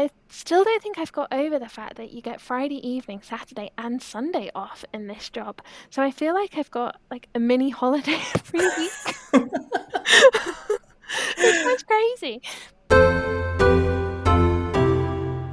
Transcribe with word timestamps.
I 0.00 0.08
still 0.30 0.64
don't 0.64 0.82
think 0.82 0.96
I've 0.98 1.12
got 1.12 1.30
over 1.30 1.58
the 1.58 1.68
fact 1.68 1.96
that 1.96 2.10
you 2.10 2.22
get 2.22 2.40
Friday 2.40 2.80
evening, 2.88 3.20
Saturday, 3.22 3.70
and 3.76 4.00
Sunday 4.00 4.50
off 4.54 4.82
in 4.94 5.08
this 5.08 5.28
job. 5.28 5.60
So 5.90 6.02
I 6.02 6.10
feel 6.10 6.32
like 6.32 6.56
I've 6.56 6.70
got 6.70 6.98
like 7.10 7.28
a 7.34 7.38
mini 7.38 7.68
holiday 7.68 8.18
every 8.34 8.60
week. 8.60 8.92
it 11.36 11.64
sounds 11.66 11.82
crazy. 11.82 12.40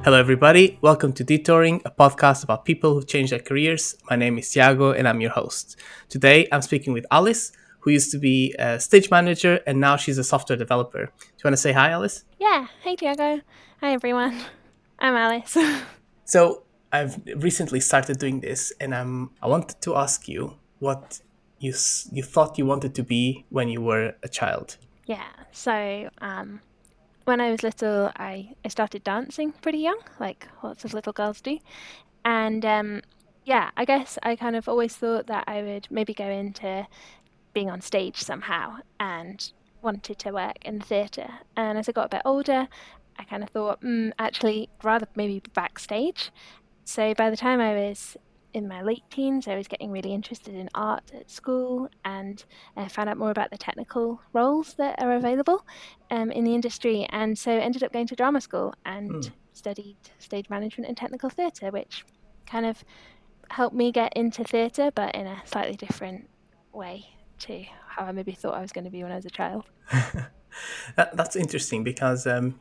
Hello, 0.02 0.18
everybody. 0.18 0.78
Welcome 0.80 1.12
to 1.12 1.24
Detouring, 1.24 1.82
a 1.84 1.90
podcast 1.90 2.42
about 2.42 2.64
people 2.64 2.94
who've 2.94 3.06
changed 3.06 3.32
their 3.32 3.40
careers. 3.40 3.98
My 4.08 4.16
name 4.16 4.38
is 4.38 4.48
Tiago, 4.50 4.92
and 4.92 5.06
I'm 5.06 5.20
your 5.20 5.32
host. 5.32 5.76
Today, 6.08 6.48
I'm 6.50 6.62
speaking 6.62 6.94
with 6.94 7.04
Alice, 7.10 7.52
who 7.88 7.92
used 7.92 8.10
to 8.10 8.18
be 8.18 8.54
a 8.58 8.78
stage 8.78 9.10
manager, 9.10 9.60
and 9.66 9.80
now 9.80 9.96
she's 9.96 10.18
a 10.18 10.24
software 10.24 10.58
developer. 10.58 11.06
Do 11.06 11.38
you 11.38 11.44
want 11.44 11.54
to 11.54 11.62
say 11.66 11.72
hi, 11.72 11.88
Alice? 11.90 12.24
Yeah. 12.38 12.66
Hey, 12.82 12.96
Tiago. 12.96 13.40
Hi, 13.80 13.92
everyone. 13.92 14.38
I'm 14.98 15.14
Alice. 15.14 15.56
So, 16.24 16.64
I've 16.92 17.16
recently 17.36 17.80
started 17.80 18.18
doing 18.18 18.40
this, 18.40 18.70
and 18.80 18.94
I'm, 18.94 19.30
I 19.42 19.46
wanted 19.46 19.80
to 19.80 19.96
ask 19.96 20.28
you 20.28 20.58
what 20.78 21.20
you, 21.58 21.72
you 22.12 22.22
thought 22.22 22.58
you 22.58 22.66
wanted 22.66 22.94
to 22.96 23.02
be 23.02 23.46
when 23.48 23.70
you 23.70 23.80
were 23.80 24.14
a 24.22 24.28
child. 24.28 24.76
yeah. 25.06 25.30
So, 25.52 26.10
um, 26.20 26.60
when 27.24 27.40
I 27.40 27.50
was 27.50 27.62
little, 27.62 28.12
I, 28.16 28.54
I 28.62 28.68
started 28.68 29.04
dancing 29.04 29.52
pretty 29.52 29.78
young, 29.78 30.00
like 30.20 30.46
lots 30.62 30.84
of 30.84 30.92
little 30.92 31.14
girls 31.14 31.40
do. 31.40 31.58
And 32.26 32.62
um, 32.66 33.00
yeah, 33.48 33.70
I 33.78 33.86
guess 33.86 34.18
I 34.22 34.36
kind 34.36 34.56
of 34.56 34.68
always 34.68 34.94
thought 34.94 35.26
that 35.28 35.44
I 35.46 35.62
would 35.62 35.88
maybe 35.90 36.12
go 36.12 36.28
into 36.28 36.86
being 37.54 37.70
on 37.70 37.80
stage 37.80 38.16
somehow 38.16 38.78
and 39.00 39.52
wanted 39.82 40.18
to 40.18 40.30
work 40.32 40.56
in 40.64 40.78
the 40.78 40.84
theatre. 40.84 41.30
And 41.56 41.78
as 41.78 41.88
I 41.88 41.92
got 41.92 42.06
a 42.06 42.16
bit 42.16 42.22
older, 42.24 42.68
I 43.18 43.24
kind 43.24 43.42
of 43.42 43.50
thought, 43.50 43.80
mm, 43.82 44.12
actually, 44.18 44.68
rather 44.82 45.06
maybe 45.14 45.42
backstage. 45.54 46.30
So 46.84 47.14
by 47.14 47.30
the 47.30 47.36
time 47.36 47.60
I 47.60 47.74
was 47.74 48.16
in 48.54 48.66
my 48.66 48.82
late 48.82 49.02
teens, 49.10 49.46
I 49.46 49.56
was 49.56 49.68
getting 49.68 49.90
really 49.90 50.12
interested 50.14 50.54
in 50.54 50.68
art 50.74 51.12
at 51.14 51.30
school 51.30 51.90
and 52.04 52.42
I 52.76 52.88
found 52.88 53.08
out 53.08 53.18
more 53.18 53.30
about 53.30 53.50
the 53.50 53.58
technical 53.58 54.20
roles 54.32 54.74
that 54.74 55.00
are 55.02 55.12
available 55.12 55.66
um, 56.10 56.30
in 56.30 56.44
the 56.44 56.54
industry. 56.54 57.06
And 57.10 57.38
so 57.38 57.52
ended 57.52 57.82
up 57.82 57.92
going 57.92 58.06
to 58.06 58.16
drama 58.16 58.40
school 58.40 58.74
and 58.84 59.10
Mm. 59.10 59.30
studied 59.52 59.96
stage 60.18 60.48
management 60.48 60.88
and 60.88 60.96
technical 60.96 61.28
theatre, 61.28 61.70
which 61.70 62.04
kind 62.46 62.64
of 62.64 62.84
helped 63.50 63.76
me 63.76 63.92
get 63.92 64.12
into 64.16 64.44
theatre, 64.44 64.90
but 64.94 65.14
in 65.14 65.26
a 65.26 65.42
slightly 65.44 65.76
different 65.76 66.28
way 66.72 67.08
to 67.40 67.64
how 67.88 68.04
I 68.04 68.12
maybe 68.12 68.32
thought 68.32 68.54
I 68.54 68.60
was 68.60 68.72
going 68.72 68.84
to 68.84 68.90
be 68.90 69.02
when 69.02 69.12
I 69.12 69.16
was 69.16 69.26
a 69.26 69.30
child. 69.30 69.64
That, 70.96 71.16
that's 71.16 71.36
interesting 71.36 71.84
because 71.84 72.26
um, 72.26 72.58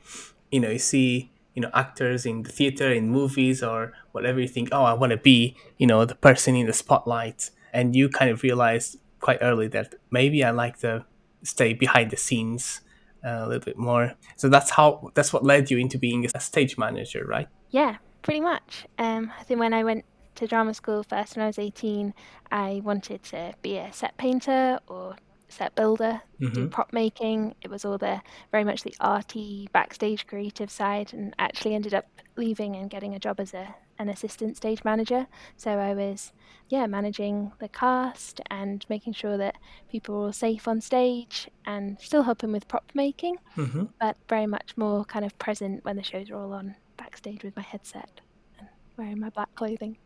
you 0.52 0.60
know 0.60 0.70
you 0.70 0.78
see 0.78 1.32
you 1.56 1.62
know 1.62 1.72
actors 1.74 2.26
in 2.26 2.44
the 2.44 2.52
theater 2.52 2.92
in 2.92 3.10
movies 3.10 3.64
or 3.64 3.94
whatever 4.12 4.40
you 4.40 4.48
think 4.48 4.70
oh 4.72 4.84
I 4.84 4.94
want 4.94 5.12
to 5.12 5.18
be 5.18 5.56
you 5.78 5.88
know 5.88 6.06
the 6.06 6.14
person 6.14 6.56
in 6.56 6.68
the 6.68 6.74
spotlight 6.74 7.50
and 7.74 7.96
you 7.96 8.10
kind 8.10 8.30
of 8.30 8.44
realize 8.44 8.98
quite 9.20 9.40
early 9.42 9.68
that 9.70 9.96
maybe 10.12 10.44
I 10.44 10.52
like 10.52 10.78
to 10.80 11.06
stay 11.42 11.74
behind 11.74 12.12
the 12.12 12.18
scenes 12.18 12.82
uh, 13.26 13.40
a 13.44 13.48
little 13.48 13.66
bit 13.66 13.78
more 13.78 14.14
so 14.36 14.50
that's 14.50 14.72
how 14.72 15.10
that's 15.16 15.34
what 15.34 15.44
led 15.44 15.72
you 15.72 15.78
into 15.78 15.98
being 15.98 16.28
a 16.36 16.40
stage 16.40 16.78
manager 16.78 17.26
right 17.26 17.48
Yeah, 17.70 17.98
pretty 18.22 18.42
much. 18.42 18.86
Um, 18.98 19.32
I 19.40 19.44
think 19.44 19.60
when 19.60 19.74
I 19.74 19.84
went 19.84 20.06
to 20.38 20.48
drama 20.48 20.74
school 20.74 21.04
first 21.04 21.36
when 21.36 21.44
I 21.44 21.48
was 21.48 21.60
18, 21.60 22.14
I 22.52 22.82
wanted 22.84 23.24
to 23.24 23.54
be 23.62 23.78
a 23.78 23.92
set 23.92 24.18
painter 24.18 24.80
or 24.88 25.16
set 25.50 25.76
builder, 25.76 26.22
do 26.40 26.68
prop 26.68 26.92
making. 26.94 27.56
It 27.62 27.70
was 27.70 27.86
all 27.86 27.98
the 27.98 28.22
very 28.52 28.64
much 28.64 28.84
the 28.84 28.96
arty 29.00 29.70
backstage 29.74 30.28
creative 30.28 30.70
side, 30.70 31.14
and 31.14 31.34
actually 31.40 31.76
ended 31.76 31.94
up 31.94 32.06
leaving 32.36 32.76
and 32.76 32.90
getting 32.90 33.16
a 33.16 33.20
job 33.20 33.40
as 33.40 33.54
a 33.54 33.76
an 34.00 34.10
assistant 34.10 34.56
stage 34.56 34.84
manager. 34.84 35.26
So 35.56 35.72
I 35.72 35.94
was, 35.96 36.32
yeah, 36.70 36.86
managing 36.86 37.52
the 37.60 37.68
cast 37.68 38.42
and 38.52 38.86
making 38.90 39.14
sure 39.14 39.38
that 39.38 39.56
people 39.90 40.22
were 40.22 40.34
safe 40.34 40.68
on 40.68 40.82
stage, 40.82 41.50
and 41.66 41.98
still 42.00 42.24
helping 42.24 42.52
with 42.52 42.68
prop 42.68 42.92
making, 42.94 43.38
mm-hmm. 43.56 43.86
but 44.00 44.18
very 44.30 44.48
much 44.48 44.76
more 44.78 45.06
kind 45.06 45.26
of 45.26 45.38
present 45.40 45.84
when 45.84 45.96
the 45.96 46.04
shows 46.04 46.30
are 46.30 46.36
all 46.36 46.54
on 46.54 46.76
backstage 46.98 47.44
with 47.44 47.56
my 47.56 47.62
headset 47.62 48.22
and 48.60 48.68
wearing 48.98 49.20
my 49.20 49.30
black 49.30 49.54
clothing. 49.56 49.98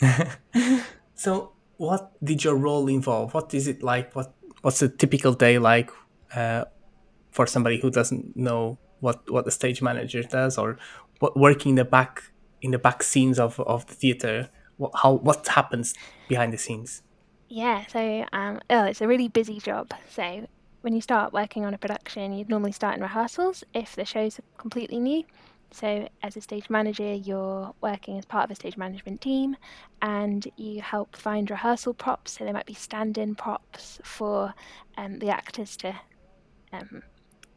so 1.14 1.52
what 1.76 2.12
did 2.22 2.44
your 2.44 2.56
role 2.56 2.88
involve 2.88 3.34
what 3.34 3.52
is 3.54 3.66
it 3.66 3.82
like 3.82 4.14
what 4.14 4.34
what's 4.62 4.82
a 4.82 4.88
typical 4.88 5.32
day 5.32 5.58
like 5.58 5.90
uh, 6.34 6.64
for 7.30 7.46
somebody 7.46 7.78
who 7.80 7.90
doesn't 7.90 8.36
know 8.36 8.78
what 9.00 9.30
what 9.30 9.44
the 9.44 9.50
stage 9.50 9.82
manager 9.82 10.22
does 10.22 10.58
or 10.58 10.78
what 11.18 11.36
working 11.36 11.70
in 11.70 11.76
the 11.76 11.84
back 11.84 12.22
in 12.62 12.70
the 12.70 12.78
back 12.78 13.02
scenes 13.02 13.38
of, 13.38 13.60
of 13.60 13.86
the 13.86 13.94
theater 13.94 14.48
what, 14.76 14.92
how 15.02 15.12
what 15.14 15.46
happens 15.48 15.94
behind 16.28 16.52
the 16.52 16.58
scenes 16.58 17.02
Yeah, 17.48 17.86
so 17.86 18.26
um, 18.32 18.60
oh, 18.70 18.84
it's 18.84 19.00
a 19.00 19.06
really 19.06 19.28
busy 19.28 19.60
job. 19.60 19.92
So 20.10 20.46
when 20.80 20.94
you 20.94 21.00
start 21.00 21.32
working 21.32 21.64
on 21.64 21.74
a 21.74 21.78
production, 21.78 22.32
you'd 22.32 22.48
normally 22.48 22.72
start 22.72 22.96
in 22.96 23.02
rehearsals 23.02 23.64
if 23.72 23.94
the 23.94 24.04
show's 24.04 24.40
completely 24.58 24.98
new. 24.98 25.24
So 25.72 26.08
as 26.22 26.36
a 26.36 26.40
stage 26.40 26.70
manager, 26.70 27.14
you're 27.14 27.74
working 27.80 28.18
as 28.18 28.24
part 28.24 28.44
of 28.44 28.50
a 28.50 28.54
stage 28.54 28.76
management 28.76 29.20
team, 29.20 29.56
and 30.00 30.46
you 30.56 30.80
help 30.80 31.16
find 31.16 31.50
rehearsal 31.50 31.94
props. 31.94 32.32
So 32.32 32.44
there 32.44 32.54
might 32.54 32.66
be 32.66 32.74
stand-in 32.74 33.34
props 33.34 33.98
for 34.02 34.54
um, 34.96 35.18
the 35.18 35.28
actors 35.28 35.76
to 35.78 35.94
um, 36.72 37.02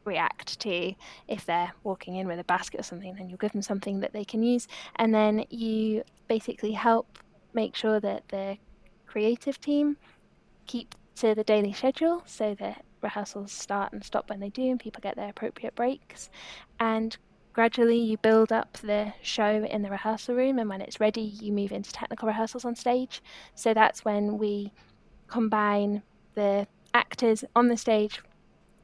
react 0.06 0.60
to 0.62 0.94
if 1.28 1.46
they're 1.46 1.72
walking 1.84 2.16
in 2.16 2.28
with 2.28 2.40
a 2.40 2.44
basket 2.44 2.80
or 2.80 2.84
something. 2.84 3.16
Then 3.16 3.30
you'll 3.30 3.38
give 3.38 3.54
them 3.54 3.62
something 3.62 4.00
that 4.02 4.14
they 4.14 4.26
can 4.26 4.44
use, 4.44 4.68
and 4.96 5.14
then 5.14 5.46
you 5.50 6.04
basically 6.28 6.74
help 6.74 7.20
make 7.54 7.76
sure 7.76 8.00
that 8.00 8.28
the 8.30 8.58
creative 9.06 9.60
team 9.60 9.98
keep 10.68 10.94
to 11.16 11.34
the 11.36 11.44
daily 11.44 11.74
schedule 11.74 12.22
so 12.26 12.56
that 12.56 12.86
rehearsals 13.02 13.52
start 13.52 13.92
and 13.92 14.04
stop 14.04 14.30
when 14.30 14.40
they 14.40 14.50
do 14.50 14.70
and 14.70 14.80
people 14.80 15.02
get 15.02 15.16
their 15.16 15.30
appropriate 15.30 15.74
breaks 15.74 16.30
and 16.80 17.18
gradually 17.60 18.00
you 18.00 18.16
build 18.16 18.54
up 18.54 18.78
the 18.78 19.12
show 19.22 19.66
in 19.66 19.82
the 19.82 19.90
rehearsal 19.90 20.34
room 20.34 20.58
and 20.60 20.70
when 20.70 20.80
it's 20.80 21.02
ready 21.02 21.20
you 21.20 21.52
move 21.52 21.74
into 21.74 21.92
technical 21.92 22.26
rehearsals 22.26 22.64
on 22.64 22.74
stage. 22.74 23.22
So 23.54 23.74
that's 23.74 24.06
when 24.06 24.38
we 24.38 24.72
combine 25.28 26.02
the 26.36 26.68
actors 26.94 27.44
on 27.58 27.68
the 27.68 27.76
stage 27.76 28.22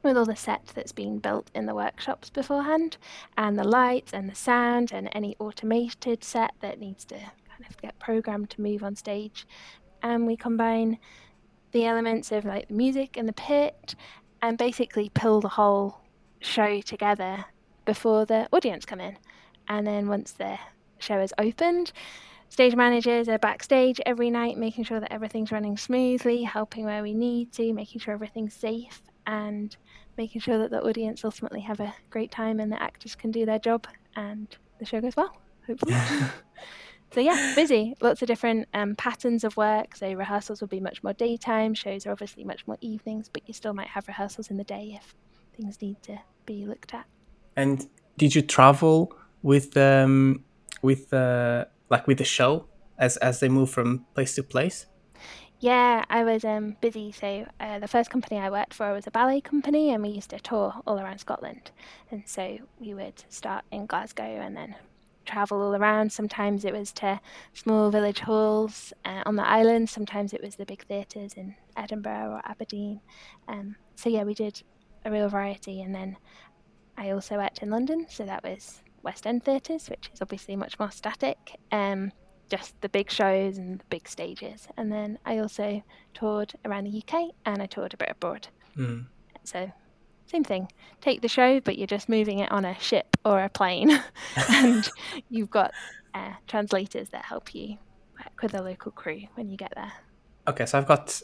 with 0.02 0.14
all 0.14 0.26
the 0.26 0.36
set 0.36 0.72
that's 0.74 0.92
been 0.92 1.20
built 1.20 1.50
in 1.54 1.64
the 1.64 1.74
workshops 1.74 2.28
beforehand 2.28 2.98
and 3.38 3.58
the 3.58 3.64
lights 3.64 4.12
and 4.12 4.28
the 4.28 4.34
sound 4.34 4.92
and 4.92 5.08
any 5.12 5.34
automated 5.38 6.22
set 6.22 6.52
that 6.60 6.78
needs 6.78 7.06
to 7.06 7.14
kind 7.14 7.64
of 7.70 7.80
get 7.80 7.98
programmed 7.98 8.50
to 8.50 8.60
move 8.60 8.84
on 8.84 8.94
stage. 8.94 9.46
And 10.02 10.26
we 10.26 10.36
combine 10.36 10.98
the 11.72 11.86
elements 11.86 12.30
of 12.30 12.44
like 12.44 12.68
the 12.68 12.74
music 12.74 13.16
and 13.16 13.26
the 13.26 13.32
pit 13.32 13.94
and 14.42 14.58
basically 14.58 15.08
pull 15.14 15.40
the 15.40 15.48
whole 15.48 16.02
show 16.42 16.82
together 16.82 17.46
before 17.86 18.26
the 18.26 18.48
audience 18.52 18.84
come 18.84 19.00
in. 19.00 19.16
And 19.68 19.86
then 19.86 20.08
once 20.08 20.32
the 20.32 20.58
show 20.98 21.20
is 21.20 21.32
opened 21.38 21.92
stage 22.48 22.76
managers 22.76 23.28
are 23.28 23.38
backstage 23.38 24.00
every 24.06 24.30
night 24.30 24.56
making 24.56 24.84
sure 24.84 25.00
that 25.00 25.12
everything's 25.12 25.52
running 25.52 25.76
smoothly 25.76 26.42
helping 26.42 26.84
where 26.84 27.02
we 27.02 27.12
need 27.12 27.52
to 27.52 27.72
making 27.72 28.00
sure 28.00 28.14
everything's 28.14 28.54
safe 28.54 29.02
and 29.26 29.76
making 30.16 30.40
sure 30.40 30.58
that 30.58 30.70
the 30.70 30.80
audience 30.82 31.24
ultimately 31.24 31.60
have 31.60 31.80
a 31.80 31.94
great 32.10 32.30
time 32.30 32.60
and 32.60 32.70
the 32.70 32.82
actors 32.82 33.14
can 33.14 33.30
do 33.30 33.44
their 33.44 33.58
job 33.58 33.86
and 34.14 34.56
the 34.78 34.84
show 34.84 35.00
goes 35.00 35.16
well 35.16 35.36
hopefully. 35.66 35.96
So 37.12 37.20
yeah 37.20 37.54
busy. 37.54 37.94
Lots 38.00 38.20
of 38.20 38.28
different 38.28 38.68
um, 38.74 38.96
patterns 38.96 39.44
of 39.44 39.56
work. 39.56 39.94
So 39.94 40.12
rehearsals 40.12 40.60
will 40.60 40.68
be 40.68 40.80
much 40.80 41.04
more 41.04 41.12
daytime. 41.12 41.72
Shows 41.72 42.04
are 42.04 42.10
obviously 42.10 42.42
much 42.42 42.66
more 42.66 42.76
evenings 42.80 43.30
but 43.32 43.42
you 43.46 43.54
still 43.54 43.72
might 43.72 43.86
have 43.86 44.08
rehearsals 44.08 44.50
in 44.50 44.56
the 44.56 44.64
day 44.64 44.98
if 45.00 45.14
things 45.56 45.80
need 45.80 46.02
to 46.02 46.18
be 46.46 46.66
looked 46.66 46.92
at 46.92 47.06
and 47.56 47.88
did 48.16 48.34
you 48.34 48.42
travel 48.42 49.12
with 49.42 49.76
um 49.76 50.44
with 50.82 51.12
uh 51.12 51.64
like 51.90 52.06
with 52.06 52.18
the 52.18 52.24
show 52.24 52.66
as 52.98 53.16
as 53.18 53.40
they 53.40 53.48
move 53.48 53.70
from 53.70 54.06
place 54.14 54.34
to 54.34 54.42
place 54.42 54.86
Yeah, 55.58 56.04
I 56.10 56.22
was 56.22 56.44
um, 56.44 56.76
busy. 56.82 57.12
So 57.12 57.46
uh, 57.58 57.78
the 57.78 57.88
first 57.88 58.10
company 58.10 58.38
I 58.38 58.50
worked 58.50 58.74
for 58.74 58.92
was 58.92 59.06
a 59.06 59.10
ballet 59.10 59.40
company, 59.40 59.90
and 59.90 60.02
we 60.02 60.10
used 60.10 60.30
to 60.30 60.38
tour 60.38 60.74
all 60.86 61.00
around 61.00 61.18
Scotland. 61.18 61.70
And 62.10 62.22
so 62.26 62.58
we 62.78 62.92
would 62.92 63.24
start 63.30 63.64
in 63.70 63.86
Glasgow 63.86 64.22
and 64.44 64.54
then 64.54 64.74
travel 65.24 65.60
all 65.60 65.74
around. 65.74 66.12
Sometimes 66.12 66.64
it 66.64 66.72
was 66.72 66.92
to 66.92 67.20
small 67.52 67.90
village 67.90 68.20
halls 68.20 68.92
uh, 69.04 69.22
on 69.26 69.36
the 69.36 69.46
island. 69.46 69.88
Sometimes 69.88 70.32
it 70.32 70.42
was 70.42 70.56
the 70.56 70.66
big 70.66 70.84
theatres 70.86 71.34
in 71.34 71.56
Edinburgh 71.76 72.32
or 72.32 72.42
Aberdeen. 72.44 73.00
Um, 73.48 73.76
so 73.96 74.08
yeah, 74.08 74.24
we 74.24 74.34
did 74.34 74.62
a 75.04 75.10
real 75.10 75.28
variety. 75.28 75.82
And 75.82 75.94
then 75.94 76.16
I 76.96 77.10
also 77.10 77.36
worked 77.36 77.62
in 77.62 77.70
London, 77.70 78.06
so 78.08 78.24
that 78.24 78.42
was 78.42 78.82
West 79.02 79.26
End 79.26 79.44
theatres, 79.44 79.88
which 79.88 80.10
is 80.12 80.22
obviously 80.22 80.56
much 80.56 80.78
more 80.78 80.90
static. 80.90 81.38
Um, 81.72 82.12
just 82.48 82.80
the 82.80 82.88
big 82.88 83.10
shows 83.10 83.58
and 83.58 83.80
the 83.80 83.84
big 83.90 84.08
stages. 84.08 84.68
And 84.76 84.92
then 84.92 85.18
I 85.24 85.38
also 85.38 85.82
toured 86.14 86.54
around 86.64 86.84
the 86.84 87.02
UK 87.02 87.30
and 87.44 87.60
I 87.60 87.66
toured 87.66 87.92
a 87.94 87.96
bit 87.96 88.10
abroad. 88.10 88.48
Mm. 88.76 89.06
So 89.42 89.70
same 90.26 90.44
thing. 90.44 90.70
Take 91.00 91.22
the 91.22 91.28
show, 91.28 91.60
but 91.60 91.78
you're 91.78 91.86
just 91.86 92.08
moving 92.08 92.40
it 92.40 92.50
on 92.50 92.64
a 92.64 92.78
ship 92.80 93.16
or 93.24 93.42
a 93.42 93.48
plane, 93.48 93.90
and 94.48 94.88
you've 95.30 95.50
got 95.50 95.72
uh, 96.14 96.32
translators 96.48 97.10
that 97.10 97.24
help 97.24 97.54
you 97.54 97.78
work 98.18 98.42
with 98.42 98.52
the 98.52 98.62
local 98.62 98.90
crew 98.90 99.22
when 99.34 99.48
you 99.48 99.56
get 99.56 99.72
there. 99.76 99.92
Okay, 100.48 100.66
so 100.66 100.78
I've 100.78 100.86
got 100.86 101.20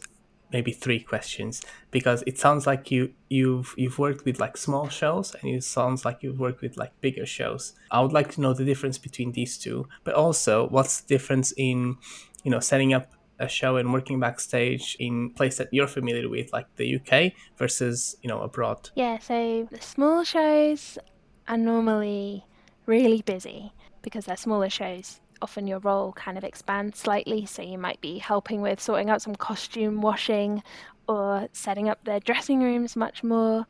maybe 0.52 0.72
three 0.72 1.00
questions 1.00 1.62
because 1.90 2.22
it 2.26 2.38
sounds 2.38 2.66
like 2.66 2.90
you 2.90 3.12
you've 3.28 3.74
you've 3.76 3.98
worked 3.98 4.24
with 4.24 4.38
like 4.38 4.56
small 4.56 4.88
shows 4.88 5.34
and 5.40 5.50
it 5.50 5.64
sounds 5.64 6.04
like 6.04 6.22
you've 6.22 6.38
worked 6.38 6.62
with 6.62 6.76
like 6.76 6.92
bigger 7.00 7.26
shows. 7.26 7.72
I 7.90 8.00
would 8.00 8.12
like 8.12 8.32
to 8.34 8.40
know 8.40 8.52
the 8.52 8.64
difference 8.64 8.98
between 8.98 9.32
these 9.32 9.58
two, 9.58 9.88
but 10.04 10.14
also 10.14 10.68
what's 10.68 11.00
the 11.00 11.08
difference 11.08 11.52
in 11.56 11.96
you 12.44 12.50
know 12.50 12.60
setting 12.60 12.92
up 12.92 13.12
a 13.38 13.48
show 13.48 13.76
and 13.76 13.92
working 13.92 14.20
backstage 14.20 14.96
in 15.00 15.30
place 15.30 15.56
that 15.58 15.68
you're 15.72 15.88
familiar 15.88 16.28
with, 16.28 16.52
like 16.52 16.66
the 16.76 16.96
UK 16.96 17.32
versus 17.56 18.16
you 18.22 18.28
know 18.28 18.40
abroad? 18.40 18.90
Yeah, 18.94 19.18
so 19.18 19.68
the 19.70 19.80
small 19.80 20.24
shows 20.24 20.98
are 21.48 21.58
normally 21.58 22.46
really 22.86 23.22
busy 23.22 23.72
because 24.02 24.26
they're 24.26 24.36
smaller 24.36 24.70
shows. 24.70 25.20
Often 25.42 25.66
your 25.66 25.80
role 25.80 26.12
kind 26.12 26.38
of 26.38 26.44
expands 26.44 26.98
slightly, 26.98 27.44
so 27.46 27.62
you 27.62 27.76
might 27.76 28.00
be 28.00 28.18
helping 28.18 28.62
with 28.62 28.80
sorting 28.80 29.10
out 29.10 29.20
some 29.20 29.34
costume 29.34 30.00
washing 30.00 30.62
or 31.08 31.48
setting 31.52 31.88
up 31.88 32.04
their 32.04 32.20
dressing 32.20 32.60
rooms 32.62 32.94
much 32.96 33.22
more. 33.24 33.66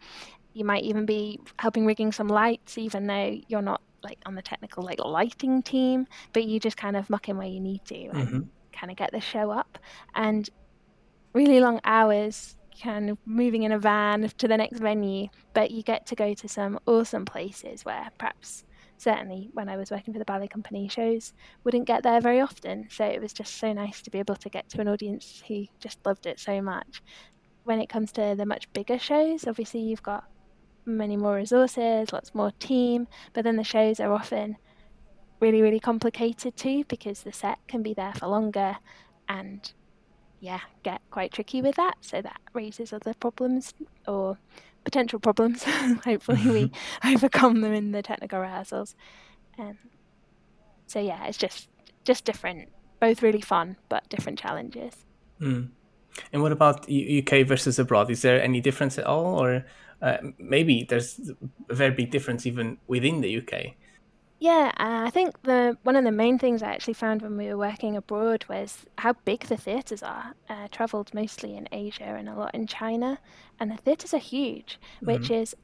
You 0.52 0.64
might 0.64 0.84
even 0.84 1.06
be 1.06 1.40
helping 1.58 1.86
rigging 1.86 2.12
some 2.12 2.28
lights, 2.28 2.76
even 2.76 3.06
though 3.06 3.38
you're 3.48 3.62
not 3.62 3.80
like 4.04 4.18
on 4.26 4.34
the 4.34 4.42
technical 4.42 4.82
like 4.84 4.98
lighting 4.98 5.62
team, 5.62 6.06
but 6.32 6.44
you 6.44 6.60
just 6.60 6.76
kind 6.76 6.96
of 6.96 7.08
muck 7.08 7.28
in 7.28 7.38
where 7.38 7.48
you 7.48 7.60
need 7.60 7.84
to 7.86 7.96
and 8.08 8.28
Mm-hmm. 8.28 8.40
kind 8.72 8.90
of 8.90 8.96
get 8.96 9.10
the 9.12 9.20
show 9.20 9.50
up. 9.50 9.78
And 10.14 10.48
really 11.32 11.60
long 11.60 11.80
hours, 11.84 12.56
kind 12.82 13.10
of 13.10 13.18
moving 13.24 13.62
in 13.62 13.72
a 13.72 13.78
van 13.78 14.30
to 14.38 14.48
the 14.48 14.56
next 14.56 14.78
venue, 14.80 15.28
but 15.54 15.70
you 15.70 15.82
get 15.82 16.04
to 16.06 16.14
go 16.14 16.34
to 16.34 16.48
some 16.48 16.78
awesome 16.86 17.24
places 17.24 17.84
where 17.84 18.10
perhaps 18.18 18.64
certainly 19.02 19.50
when 19.52 19.68
I 19.68 19.76
was 19.76 19.90
working 19.90 20.14
for 20.14 20.18
the 20.18 20.24
ballet 20.24 20.46
company 20.46 20.88
shows 20.88 21.32
wouldn't 21.64 21.86
get 21.86 22.04
there 22.04 22.20
very 22.20 22.40
often. 22.40 22.86
So 22.88 23.04
it 23.04 23.20
was 23.20 23.32
just 23.32 23.56
so 23.56 23.72
nice 23.72 24.00
to 24.02 24.10
be 24.10 24.20
able 24.20 24.36
to 24.36 24.48
get 24.48 24.68
to 24.70 24.80
an 24.80 24.88
audience 24.88 25.42
who 25.48 25.66
just 25.80 25.98
loved 26.06 26.26
it 26.26 26.38
so 26.38 26.62
much. 26.62 27.02
When 27.64 27.80
it 27.80 27.88
comes 27.88 28.12
to 28.12 28.34
the 28.36 28.46
much 28.46 28.72
bigger 28.72 28.98
shows, 28.98 29.46
obviously 29.46 29.80
you've 29.80 30.02
got 30.02 30.24
many 30.86 31.16
more 31.16 31.34
resources, 31.34 32.12
lots 32.12 32.34
more 32.34 32.52
team, 32.52 33.08
but 33.32 33.42
then 33.44 33.56
the 33.56 33.64
shows 33.64 33.98
are 33.98 34.12
often 34.12 34.56
really, 35.40 35.62
really 35.62 35.80
complicated 35.80 36.56
too 36.56 36.84
because 36.86 37.22
the 37.22 37.32
set 37.32 37.58
can 37.66 37.82
be 37.82 37.94
there 37.94 38.12
for 38.14 38.28
longer 38.28 38.76
and 39.28 39.72
yeah, 40.38 40.60
get 40.84 41.00
quite 41.10 41.32
tricky 41.32 41.60
with 41.60 41.74
that. 41.74 41.94
So 42.00 42.22
that 42.22 42.40
raises 42.52 42.92
other 42.92 43.14
problems 43.14 43.74
or 44.06 44.38
potential 44.84 45.18
problems. 45.18 45.62
Hopefully, 46.04 46.48
we 46.48 46.72
overcome 47.12 47.60
them 47.60 47.72
in 47.72 47.92
the 47.92 48.02
technical 48.02 48.40
rehearsals. 48.40 48.94
Um, 49.58 49.78
so 50.86 51.00
yeah, 51.00 51.26
it's 51.26 51.38
just 51.38 51.68
just 52.04 52.24
different. 52.24 52.68
Both 53.00 53.22
really 53.22 53.40
fun, 53.40 53.76
but 53.88 54.08
different 54.08 54.38
challenges. 54.38 55.04
Mm. 55.40 55.70
And 56.32 56.42
what 56.42 56.52
about 56.52 56.86
UK 56.90 57.46
versus 57.46 57.78
abroad? 57.78 58.10
Is 58.10 58.22
there 58.22 58.40
any 58.40 58.60
difference 58.60 58.98
at 58.98 59.06
all, 59.06 59.40
or 59.42 59.64
uh, 60.00 60.18
maybe 60.38 60.86
there's 60.88 61.32
a 61.68 61.74
very 61.74 61.90
big 61.90 62.10
difference 62.10 62.46
even 62.46 62.78
within 62.86 63.22
the 63.22 63.38
UK? 63.38 63.74
Yeah, 64.42 64.72
uh, 64.76 65.06
I 65.06 65.10
think 65.10 65.40
the 65.44 65.78
one 65.84 65.94
of 65.94 66.02
the 66.02 66.10
main 66.10 66.36
things 66.36 66.64
I 66.64 66.72
actually 66.72 66.94
found 66.94 67.22
when 67.22 67.36
we 67.36 67.46
were 67.46 67.56
working 67.56 67.96
abroad 67.96 68.44
was 68.48 68.84
how 68.98 69.12
big 69.24 69.42
the 69.42 69.56
theatres 69.56 70.02
are. 70.02 70.34
Uh, 70.48 70.66
travelled 70.72 71.14
mostly 71.14 71.56
in 71.56 71.68
Asia 71.70 72.16
and 72.18 72.28
a 72.28 72.34
lot 72.34 72.52
in 72.52 72.66
China, 72.66 73.20
and 73.60 73.70
the 73.70 73.76
theatres 73.76 74.12
are 74.12 74.18
huge, 74.18 74.80
which 75.00 75.30
is 75.30 75.54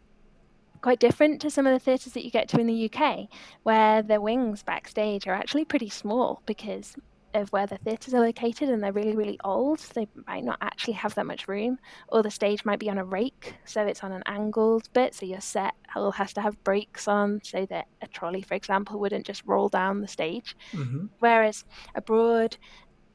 quite 0.80 1.00
different 1.00 1.40
to 1.40 1.50
some 1.50 1.66
of 1.66 1.72
the 1.72 1.84
theatres 1.84 2.12
that 2.12 2.25
you 2.25 2.30
get 2.30 2.48
to 2.50 2.60
in 2.60 2.69
the 2.69 2.88
UK, 2.88 3.26
where 3.64 4.00
the 4.00 4.20
wings 4.20 4.62
backstage 4.62 5.26
are 5.26 5.34
actually 5.34 5.64
pretty 5.64 5.88
small 5.88 6.40
because 6.46 6.94
of 7.34 7.52
where 7.52 7.66
the 7.66 7.78
theatres 7.78 8.14
are 8.14 8.20
located 8.20 8.69
and 8.69 8.82
they're 8.82 8.92
really, 8.92 9.14
really 9.14 9.38
old. 9.44 9.78
They 9.94 10.08
might 10.26 10.44
not 10.44 10.58
actually 10.60 10.94
have 10.94 11.14
that 11.16 11.26
much 11.26 11.48
room, 11.48 11.78
or 12.08 12.22
the 12.22 12.30
stage 12.30 12.64
might 12.64 12.78
be 12.78 12.90
on 12.90 12.98
a 12.98 13.04
rake, 13.04 13.54
so 13.64 13.84
it's 13.86 14.02
on 14.02 14.12
an 14.12 14.22
angled 14.26 14.88
bit, 14.92 15.14
so 15.14 15.26
your 15.26 15.40
set 15.40 15.75
all 15.94 16.12
has 16.12 16.32
to 16.34 16.40
have 16.40 16.62
brakes 16.64 17.06
on 17.06 17.40
so 17.42 17.66
that 17.66 17.86
a 18.02 18.06
trolley, 18.06 18.42
for 18.42 18.54
example, 18.54 18.98
wouldn't 18.98 19.26
just 19.26 19.42
roll 19.46 19.69
down 19.69 20.00
the 20.00 20.08
stage. 20.08 20.56
Mm-hmm. 20.72 21.06
Whereas 21.19 21.64
abroad, 21.94 22.56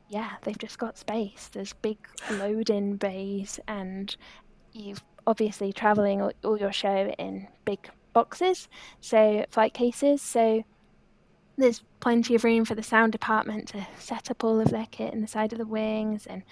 yeah, 0.10 0.32
they've 0.44 0.58
just 0.58 0.78
got 0.78 0.98
space. 0.98 1.50
There's 1.52 1.74
big 1.74 1.98
load-in 2.30 2.98
bays, 2.98 3.60
and 3.68 4.16
you've 4.74 5.04
obviously 5.26 5.74
traveling 5.74 6.22
all, 6.22 6.34
all 6.44 6.60
your 6.60 6.74
show 6.74 7.14
in 7.18 7.48
big 7.66 7.90
boxes, 8.14 8.68
so 9.02 9.46
flight 9.50 9.74
cases. 9.74 10.22
So 10.22 10.64
there's 11.58 11.84
plenty 12.00 12.36
of 12.36 12.44
room 12.44 12.66
for 12.66 12.76
the 12.76 12.84
sound 12.84 13.12
department 13.12 13.68
to 13.70 13.88
set 13.98 14.32
up 14.32 14.44
all 14.44 14.60
of 14.60 14.70
their 14.70 14.88
kit 14.92 15.14
in 15.14 15.22
the 15.22 15.28
side 15.28 15.52
of 15.52 15.60
the 15.60 15.66
wings, 15.66 16.26
and 16.26 16.44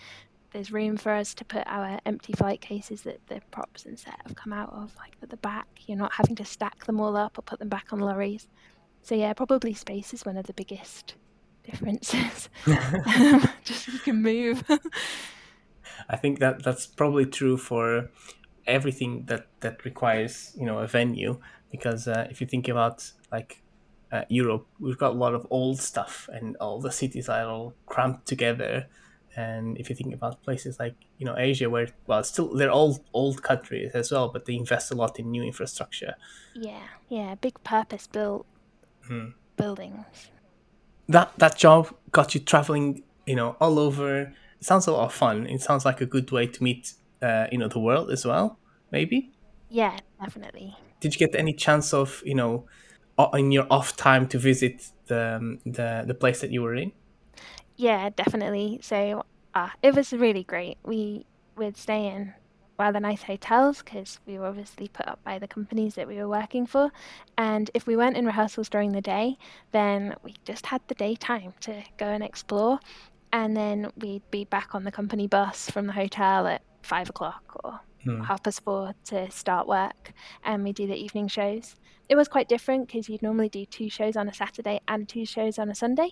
there's 0.51 0.71
room 0.71 0.98
for 0.98 1.12
us 1.12 1.33
to 1.36 1.45
put 1.45 1.63
our 1.65 2.00
empty 2.06 2.33
flight 2.33 2.62
cases 2.62 3.03
that 3.03 3.25
the 3.27 3.42
props 3.51 3.86
and 3.86 3.98
set 3.98 4.19
have 4.25 4.36
come 4.36 4.53
out 4.53 4.71
of, 4.74 4.95
like 4.98 5.15
at 5.21 5.30
the 5.30 5.38
back. 5.38 5.68
You're 5.86 5.98
not 5.98 6.13
having 6.13 6.36
to 6.36 6.45
stack 6.45 6.86
them 6.86 7.00
all 7.00 7.15
up 7.15 7.38
or 7.38 7.42
put 7.42 7.59
them 7.59 7.69
back 7.69 7.88
on 7.92 8.00
lorries. 8.00 8.48
So 9.01 9.15
yeah, 9.15 9.33
probably 9.33 9.74
space 9.74 10.13
is 10.13 10.25
one 10.25 10.38
of 10.38 10.45
the 10.45 10.53
biggest 10.53 11.15
differences. 11.63 12.50
um, 12.68 13.48
just 13.63 13.88
you 13.88 14.00
can 14.00 14.21
move. 14.21 14.63
I 16.09 16.18
think 16.18 16.39
that 16.39 16.63
that's 16.63 16.86
probably 16.86 17.25
true 17.25 17.57
for 17.57 18.09
everything 18.68 19.25
that 19.25 19.48
that 19.62 19.83
requires 19.86 20.56
you 20.56 20.65
know 20.65 20.77
a 20.80 20.88
venue 20.88 21.39
because 21.71 22.07
uh, 22.07 22.27
if 22.30 22.42
you 22.42 22.48
think 22.48 22.68
about 22.68 23.12
like 23.31 23.62
uh, 24.11 24.23
Europe, 24.29 24.67
we've 24.79 24.97
got 24.97 25.13
a 25.13 25.17
lot 25.17 25.33
of 25.33 25.47
old 25.49 25.79
stuff 25.79 26.29
and 26.33 26.57
all 26.57 26.81
the 26.81 26.91
cities 26.91 27.29
are 27.29 27.45
all 27.45 27.73
cramped 27.85 28.27
together. 28.27 28.87
And 29.35 29.77
if 29.77 29.89
you 29.89 29.95
think 29.95 30.13
about 30.13 30.43
places 30.43 30.77
like 30.77 30.95
you 31.17 31.25
know 31.25 31.35
Asia, 31.37 31.69
where 31.69 31.87
well, 32.05 32.21
still 32.23 32.53
they're 32.53 32.69
all 32.69 32.99
old 33.13 33.41
countries 33.41 33.91
as 33.93 34.11
well, 34.11 34.27
but 34.27 34.45
they 34.45 34.55
invest 34.55 34.91
a 34.91 34.95
lot 34.95 35.19
in 35.19 35.31
new 35.31 35.41
infrastructure. 35.41 36.15
yeah, 36.53 36.83
yeah, 37.07 37.35
big 37.35 37.63
purpose 37.63 38.07
built 38.07 38.45
buildings. 39.55 40.05
That 41.07 41.31
that 41.37 41.57
job 41.57 41.93
got 42.11 42.33
you 42.33 42.41
traveling, 42.41 43.03
you 43.25 43.35
know, 43.35 43.55
all 43.61 43.79
over. 43.79 44.33
It 44.59 44.65
sounds 44.65 44.87
a 44.87 44.91
lot 44.91 45.05
of 45.05 45.13
fun. 45.13 45.47
It 45.47 45.61
sounds 45.61 45.85
like 45.85 46.01
a 46.01 46.05
good 46.05 46.31
way 46.31 46.47
to 46.47 46.63
meet, 46.63 46.93
uh, 47.21 47.47
you 47.51 47.57
know, 47.57 47.67
the 47.67 47.79
world 47.79 48.11
as 48.11 48.25
well. 48.25 48.59
Maybe. 48.91 49.31
Yeah, 49.69 49.97
definitely. 50.19 50.75
Did 50.99 51.15
you 51.15 51.19
get 51.19 51.39
any 51.39 51.53
chance 51.53 51.93
of 51.93 52.21
you 52.25 52.35
know, 52.35 52.65
in 53.33 53.51
your 53.51 53.68
off 53.69 53.95
time 53.95 54.27
to 54.27 54.38
visit 54.38 54.91
the 55.07 55.38
um, 55.38 55.59
the 55.65 56.03
the 56.06 56.13
place 56.13 56.41
that 56.41 56.51
you 56.51 56.62
were 56.62 56.75
in? 56.75 56.91
Yeah, 57.75 58.10
definitely. 58.15 58.79
So 58.81 59.25
uh, 59.53 59.69
it 59.81 59.95
was 59.95 60.13
really 60.13 60.43
great. 60.43 60.77
We 60.84 61.25
would 61.55 61.77
stay 61.77 62.07
in 62.07 62.34
rather 62.81 63.00
nice 63.00 63.24
hotels 63.24 63.84
because 63.84 64.19
we 64.25 64.39
were 64.39 64.48
obviously 64.48 64.88
put 64.88 65.07
up 65.07 65.24
by 65.24 65.38
the 65.38 65.48
companies 65.48 65.93
that 65.95 66.07
we 66.07 66.17
were 66.17 66.27
working 66.27 66.65
for. 66.65 66.91
And 67.38 67.69
if 67.74 67.86
we 67.86 67.95
weren't 67.95 68.17
in 68.17 68.25
rehearsals 68.25 68.69
during 68.69 68.91
the 68.91 69.01
day, 69.01 69.38
then 69.72 70.15
we 70.24 70.34
just 70.45 70.65
had 70.65 70.81
the 70.88 70.95
daytime 70.95 71.53
to 71.62 71.84
go 71.98 72.07
and 72.07 72.24
explore. 72.24 72.79
And 73.34 73.55
then 73.55 73.91
we'd 73.98 74.29
be 74.31 74.45
back 74.45 74.74
on 74.74 74.84
the 74.84 74.91
company 74.91 75.27
bus 75.27 75.69
from 75.69 75.86
the 75.88 75.93
hotel 75.93 76.48
at 76.48 76.63
five 76.83 77.09
o'clock 77.09 77.59
or 77.63 77.79
hmm. 78.03 78.21
half 78.21 78.43
past 78.43 78.63
four 78.63 78.93
to 79.05 79.29
start 79.31 79.67
work. 79.67 80.13
And 80.43 80.63
we 80.63 80.73
do 80.73 80.88
the 80.88 80.95
evening 80.95 81.27
shows. 81.27 81.75
It 82.09 82.15
was 82.15 82.27
quite 82.27 82.50
different 82.50 82.88
because 82.88 83.07
you'd 83.07 83.21
normally 83.21 83.50
do 83.50 83.65
two 83.65 83.89
shows 83.89 84.17
on 84.17 84.27
a 84.27 84.33
Saturday 84.33 84.81
and 84.88 85.07
two 85.07 85.25
shows 85.25 85.57
on 85.57 85.69
a 85.69 85.75
Sunday 85.75 86.09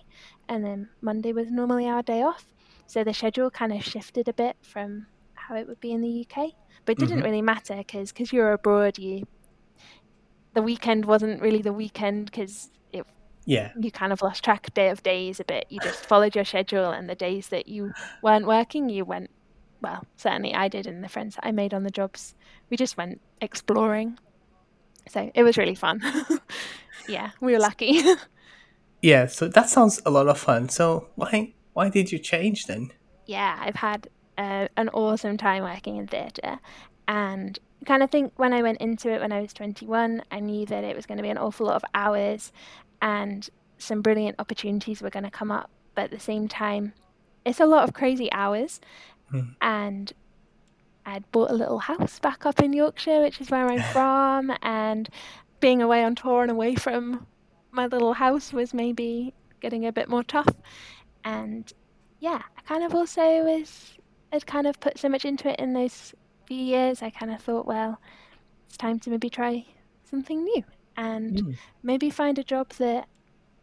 and 0.48 0.64
then 0.64 0.88
Monday 1.02 1.32
was 1.32 1.50
normally 1.50 1.86
our 1.86 2.02
day 2.02 2.22
off. 2.22 2.46
So 2.86 3.04
the 3.04 3.14
schedule 3.14 3.50
kind 3.50 3.72
of 3.72 3.84
shifted 3.84 4.26
a 4.28 4.32
bit 4.32 4.56
from 4.62 5.06
how 5.34 5.54
it 5.54 5.68
would 5.68 5.80
be 5.80 5.92
in 5.92 6.00
the 6.00 6.26
UK, 6.26 6.52
but 6.84 6.92
it 6.92 6.98
didn't 6.98 7.18
mm-hmm. 7.18 7.24
really 7.24 7.42
matter 7.42 7.76
because 7.76 8.12
because 8.12 8.32
you 8.32 8.40
were 8.40 8.52
abroad, 8.52 8.98
you 8.98 9.26
the 10.54 10.62
weekend 10.62 11.04
wasn't 11.04 11.40
really 11.40 11.62
the 11.62 11.72
weekend 11.72 12.26
because 12.26 12.70
it 12.92 13.06
Yeah. 13.46 13.72
you 13.78 13.90
kind 13.90 14.12
of 14.12 14.22
lost 14.22 14.44
track 14.44 14.72
day 14.74 14.88
of 14.88 15.02
days 15.02 15.40
a 15.40 15.44
bit. 15.44 15.66
You 15.68 15.80
just 15.80 16.04
followed 16.04 16.34
your 16.34 16.44
schedule, 16.44 16.90
and 16.90 17.08
the 17.08 17.14
days 17.14 17.48
that 17.48 17.68
you 17.68 17.92
weren't 18.22 18.46
working, 18.46 18.88
you 18.88 19.04
went. 19.04 19.30
Well, 19.80 20.04
certainly 20.16 20.54
I 20.54 20.68
did, 20.68 20.86
and 20.86 21.02
the 21.02 21.08
friends 21.08 21.36
that 21.36 21.46
I 21.46 21.52
made 21.52 21.72
on 21.72 21.84
the 21.84 21.90
jobs, 21.90 22.34
we 22.68 22.76
just 22.76 22.96
went 22.96 23.20
exploring. 23.40 24.18
So 25.08 25.30
it 25.34 25.42
was 25.42 25.56
really 25.56 25.74
fun. 25.74 26.02
yeah, 27.08 27.30
we 27.40 27.52
were 27.52 27.60
lucky. 27.60 28.02
Yeah. 29.02 29.28
So 29.28 29.48
that 29.48 29.70
sounds 29.70 30.02
a 30.04 30.10
lot 30.10 30.28
of 30.28 30.36
fun. 30.36 30.68
So 30.68 31.08
why 31.14 31.54
why 31.72 31.88
did 31.88 32.12
you 32.12 32.18
change 32.18 32.66
then? 32.66 32.92
yeah, 33.30 33.56
I've 33.60 33.76
had 33.76 34.08
uh, 34.36 34.66
an 34.76 34.88
awesome 34.88 35.36
time 35.36 35.62
working 35.62 35.96
in 35.96 36.08
theatre. 36.08 36.58
And 37.06 37.56
kind 37.86 38.02
of 38.02 38.10
think 38.10 38.32
when 38.36 38.52
I 38.52 38.60
went 38.60 38.78
into 38.78 39.08
it 39.08 39.20
when 39.20 39.30
I 39.30 39.40
was 39.40 39.52
21, 39.52 40.22
I 40.32 40.40
knew 40.40 40.66
that 40.66 40.82
it 40.82 40.96
was 40.96 41.06
going 41.06 41.18
to 41.18 41.22
be 41.22 41.28
an 41.28 41.38
awful 41.38 41.66
lot 41.66 41.76
of 41.76 41.84
hours 41.94 42.52
and 43.00 43.48
some 43.78 44.02
brilliant 44.02 44.36
opportunities 44.40 45.00
were 45.00 45.10
going 45.10 45.24
to 45.24 45.30
come 45.30 45.52
up. 45.52 45.70
But 45.94 46.06
at 46.06 46.10
the 46.10 46.18
same 46.18 46.48
time, 46.48 46.92
it's 47.44 47.60
a 47.60 47.66
lot 47.66 47.84
of 47.84 47.94
crazy 47.94 48.30
hours. 48.32 48.80
And 49.60 50.12
I'd 51.06 51.30
bought 51.32 51.50
a 51.50 51.54
little 51.54 51.78
house 51.78 52.18
back 52.18 52.46
up 52.46 52.60
in 52.60 52.72
Yorkshire, 52.72 53.20
which 53.22 53.40
is 53.40 53.50
where 53.50 53.66
I'm 53.68 53.82
from, 53.92 54.52
and 54.62 55.08
being 55.60 55.82
away 55.82 56.02
on 56.04 56.14
tour 56.14 56.42
and 56.42 56.50
away 56.50 56.74
from 56.74 57.26
my 57.70 57.86
little 57.86 58.14
house 58.14 58.52
was 58.52 58.72
maybe 58.74 59.34
getting 59.60 59.86
a 59.86 59.92
bit 59.92 60.08
more 60.08 60.24
tough. 60.24 60.48
And 61.24 61.70
yeah, 62.18 62.42
I 62.56 62.60
kind 62.62 62.82
of 62.84 62.94
also 62.94 63.44
was 63.44 63.98
had 64.32 64.46
kind 64.46 64.66
of 64.66 64.78
put 64.80 64.98
so 64.98 65.08
much 65.08 65.24
into 65.24 65.48
it 65.48 65.58
in 65.58 65.72
those 65.72 66.14
few 66.46 66.56
years. 66.56 67.02
I 67.02 67.10
kind 67.10 67.32
of 67.32 67.40
thought, 67.42 67.66
well, 67.66 68.00
it's 68.66 68.76
time 68.76 68.98
to 69.00 69.10
maybe 69.10 69.28
try 69.30 69.66
something 70.04 70.42
new 70.44 70.64
and 70.96 71.36
Mm. 71.42 71.58
maybe 71.82 72.10
find 72.10 72.38
a 72.38 72.44
job 72.44 72.70
that 72.74 73.08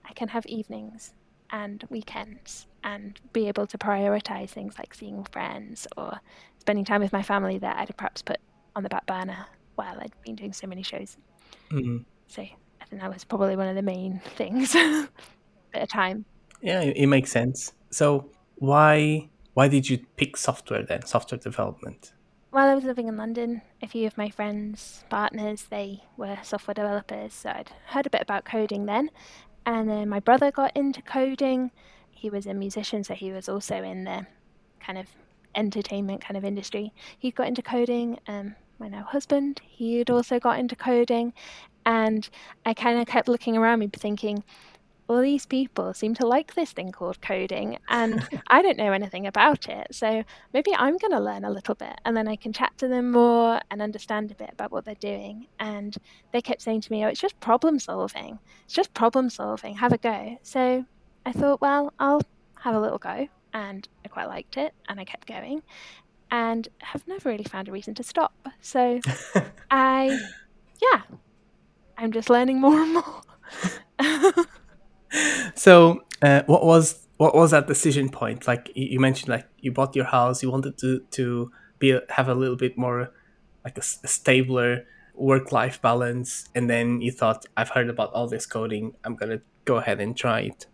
I 0.06 0.14
can 0.14 0.30
have 0.30 0.46
evenings 0.46 1.14
and 1.52 1.84
weekends 1.90 2.67
and 2.84 3.20
be 3.34 3.48
able 3.48 3.68
to 3.68 3.78
prioritize 3.78 4.50
things 4.50 4.78
like 4.78 4.94
seeing 4.94 5.24
friends 5.26 5.88
or 5.98 6.20
spending 6.60 6.86
time 6.86 7.02
with 7.02 7.14
my 7.14 7.24
family 7.24 7.58
that 7.60 7.78
I'd 7.78 7.96
perhaps 7.98 8.22
put 8.22 8.38
on 8.76 8.84
the 8.84 8.90
back 8.90 9.06
burner 9.06 9.46
while 9.76 9.98
I'd 10.00 10.14
been 10.24 10.36
doing 10.36 10.54
so 10.54 10.68
many 10.68 10.84
shows. 10.84 11.18
Mm. 11.72 12.06
So 12.28 12.42
I 12.42 12.86
think 12.86 13.02
that 13.02 13.14
was 13.14 13.24
probably 13.24 13.56
one 13.56 13.68
of 13.68 13.76
the 13.76 13.82
main 13.82 14.22
things 14.36 14.76
at 14.76 15.10
a 15.74 15.88
time. 15.88 16.26
Yeah, 16.62 16.82
it, 16.82 16.98
it 16.98 17.08
makes 17.08 17.32
sense. 17.32 17.74
So 17.90 18.30
why 18.56 19.30
why 19.54 19.68
did 19.68 19.90
you 19.90 20.00
pick 20.18 20.38
software 20.38 20.84
then? 20.84 21.06
Software 21.06 21.40
development. 21.40 22.14
While 22.52 22.70
I 22.70 22.76
was 22.76 22.84
living 22.84 23.08
in 23.08 23.18
London, 23.18 23.62
a 23.82 23.88
few 23.88 24.08
of 24.08 24.18
my 24.18 24.30
friends, 24.30 25.04
partners, 25.10 25.66
they 25.70 26.04
were 26.16 26.38
software 26.44 26.76
developers, 26.76 27.34
so 27.34 27.50
I'd 27.50 27.72
heard 27.88 28.06
a 28.06 28.10
bit 28.10 28.22
about 28.22 28.46
coding 28.46 28.86
then. 28.86 29.10
And 29.66 29.90
then 29.90 30.08
my 30.10 30.20
brother 30.20 30.50
got 30.50 30.76
into 30.78 31.02
coding. 31.02 31.72
He 32.18 32.30
was 32.30 32.46
a 32.46 32.54
musician, 32.54 33.04
so 33.04 33.14
he 33.14 33.32
was 33.32 33.48
also 33.48 33.84
in 33.84 34.04
the 34.04 34.26
kind 34.80 34.98
of 34.98 35.08
entertainment 35.56 36.22
kind 36.22 36.38
of 36.38 36.46
industry. 36.46 36.94
He 37.18 37.32
got 37.32 37.48
into 37.48 37.62
coding. 37.62 38.20
Um, 38.28 38.56
my 38.80 38.88
now 38.88 39.04
husband, 39.04 39.62
he 39.66 39.98
had 39.98 40.10
also 40.10 40.40
got 40.40 40.60
into 40.60 40.76
coding. 40.76 41.34
And 41.86 42.30
I 42.66 42.74
kind 42.74 43.00
of 43.00 43.08
kept 43.08 43.28
looking 43.28 43.58
around 43.58 43.80
me 43.80 43.90
thinking, 43.92 44.44
all 45.08 45.22
these 45.22 45.46
people 45.46 45.94
seem 45.94 46.14
to 46.16 46.28
like 46.28 46.54
this 46.54 46.74
thing 46.74 46.92
called 46.92 47.22
coding 47.22 47.78
and 47.88 48.28
I 48.48 48.62
don't 48.62 48.78
know 48.78 48.92
anything 48.92 49.26
about 49.26 49.70
it. 49.70 49.88
So 49.92 50.24
maybe 50.54 50.72
I'm 50.76 50.98
going 50.98 51.12
to 51.12 51.20
learn 51.20 51.46
a 51.46 51.50
little 51.50 51.76
bit 51.76 52.00
and 52.04 52.16
then 52.16 52.28
I 52.28 52.36
can 52.36 52.52
chat 52.52 52.78
to 52.80 52.88
them 52.88 53.12
more 53.12 53.62
and 53.72 53.82
understand 53.82 54.32
a 54.32 54.36
bit 54.36 54.50
about 54.52 54.72
what 54.72 54.84
they're 54.86 54.96
doing. 54.96 55.48
And 55.60 55.96
they 56.34 56.42
kept 56.42 56.62
saying 56.62 56.82
to 56.82 56.92
me, 56.92 57.06
Oh, 57.06 57.08
it's 57.08 57.22
just 57.22 57.40
problem 57.40 57.80
solving. 57.80 58.40
It's 58.66 58.74
just 58.74 58.94
problem 58.94 59.30
solving. 59.30 59.76
Have 59.76 59.94
a 59.94 59.98
go. 59.98 60.38
So 60.44 60.86
I 61.28 61.34
thought, 61.34 61.60
well, 61.60 61.94
I'll 62.00 62.22
have 62.62 62.74
a 62.74 62.80
little 62.80 62.98
go. 62.98 63.28
And 63.54 63.86
I 64.06 64.08
quite 64.08 64.28
liked 64.28 64.56
it 64.56 64.74
and 64.88 64.98
I 64.98 65.04
kept 65.04 65.28
going 65.28 65.62
and 66.32 66.68
have 66.80 67.06
never 67.06 67.28
really 67.28 67.44
found 67.44 67.68
a 67.68 67.72
reason 67.74 67.94
to 67.96 68.04
stop. 68.04 68.34
So 68.62 69.02
I, 69.72 70.18
yeah, 70.82 71.02
I'm 71.98 72.14
just 72.14 72.30
learning 72.30 72.62
more 72.62 72.80
and 72.80 72.94
more. 72.94 73.22
so 75.56 76.06
uh, 76.22 76.44
what 76.46 76.64
was 76.66 77.08
what 77.18 77.36
was 77.36 77.52
that 77.52 77.68
decision 77.68 78.10
point? 78.10 78.48
Like 78.48 78.72
you 78.76 79.00
mentioned, 79.00 79.30
like 79.30 79.48
you 79.60 79.72
bought 79.72 79.96
your 79.96 80.06
house, 80.06 80.42
you 80.42 80.50
wanted 80.52 80.78
to 80.78 81.02
to 81.12 81.52
be 81.80 81.92
a, 81.92 82.02
have 82.10 82.30
a 82.30 82.36
little 82.36 82.56
bit 82.56 82.78
more 82.78 83.12
like 83.66 83.78
a 83.78 83.82
stabler 83.82 84.86
work 85.14 85.52
life 85.52 85.82
balance, 85.82 86.48
and 86.54 86.70
then 86.70 87.02
you 87.02 87.12
thought, 87.12 87.46
I've 87.58 87.70
heard 87.70 87.90
about 87.90 88.14
all 88.14 88.28
this 88.28 88.46
coding, 88.46 88.94
I'm 89.04 89.16
gonna 89.16 89.42
go 89.66 89.78
ahead 89.78 90.00
and 90.00 90.16
try 90.16 90.42
it. 90.42 90.68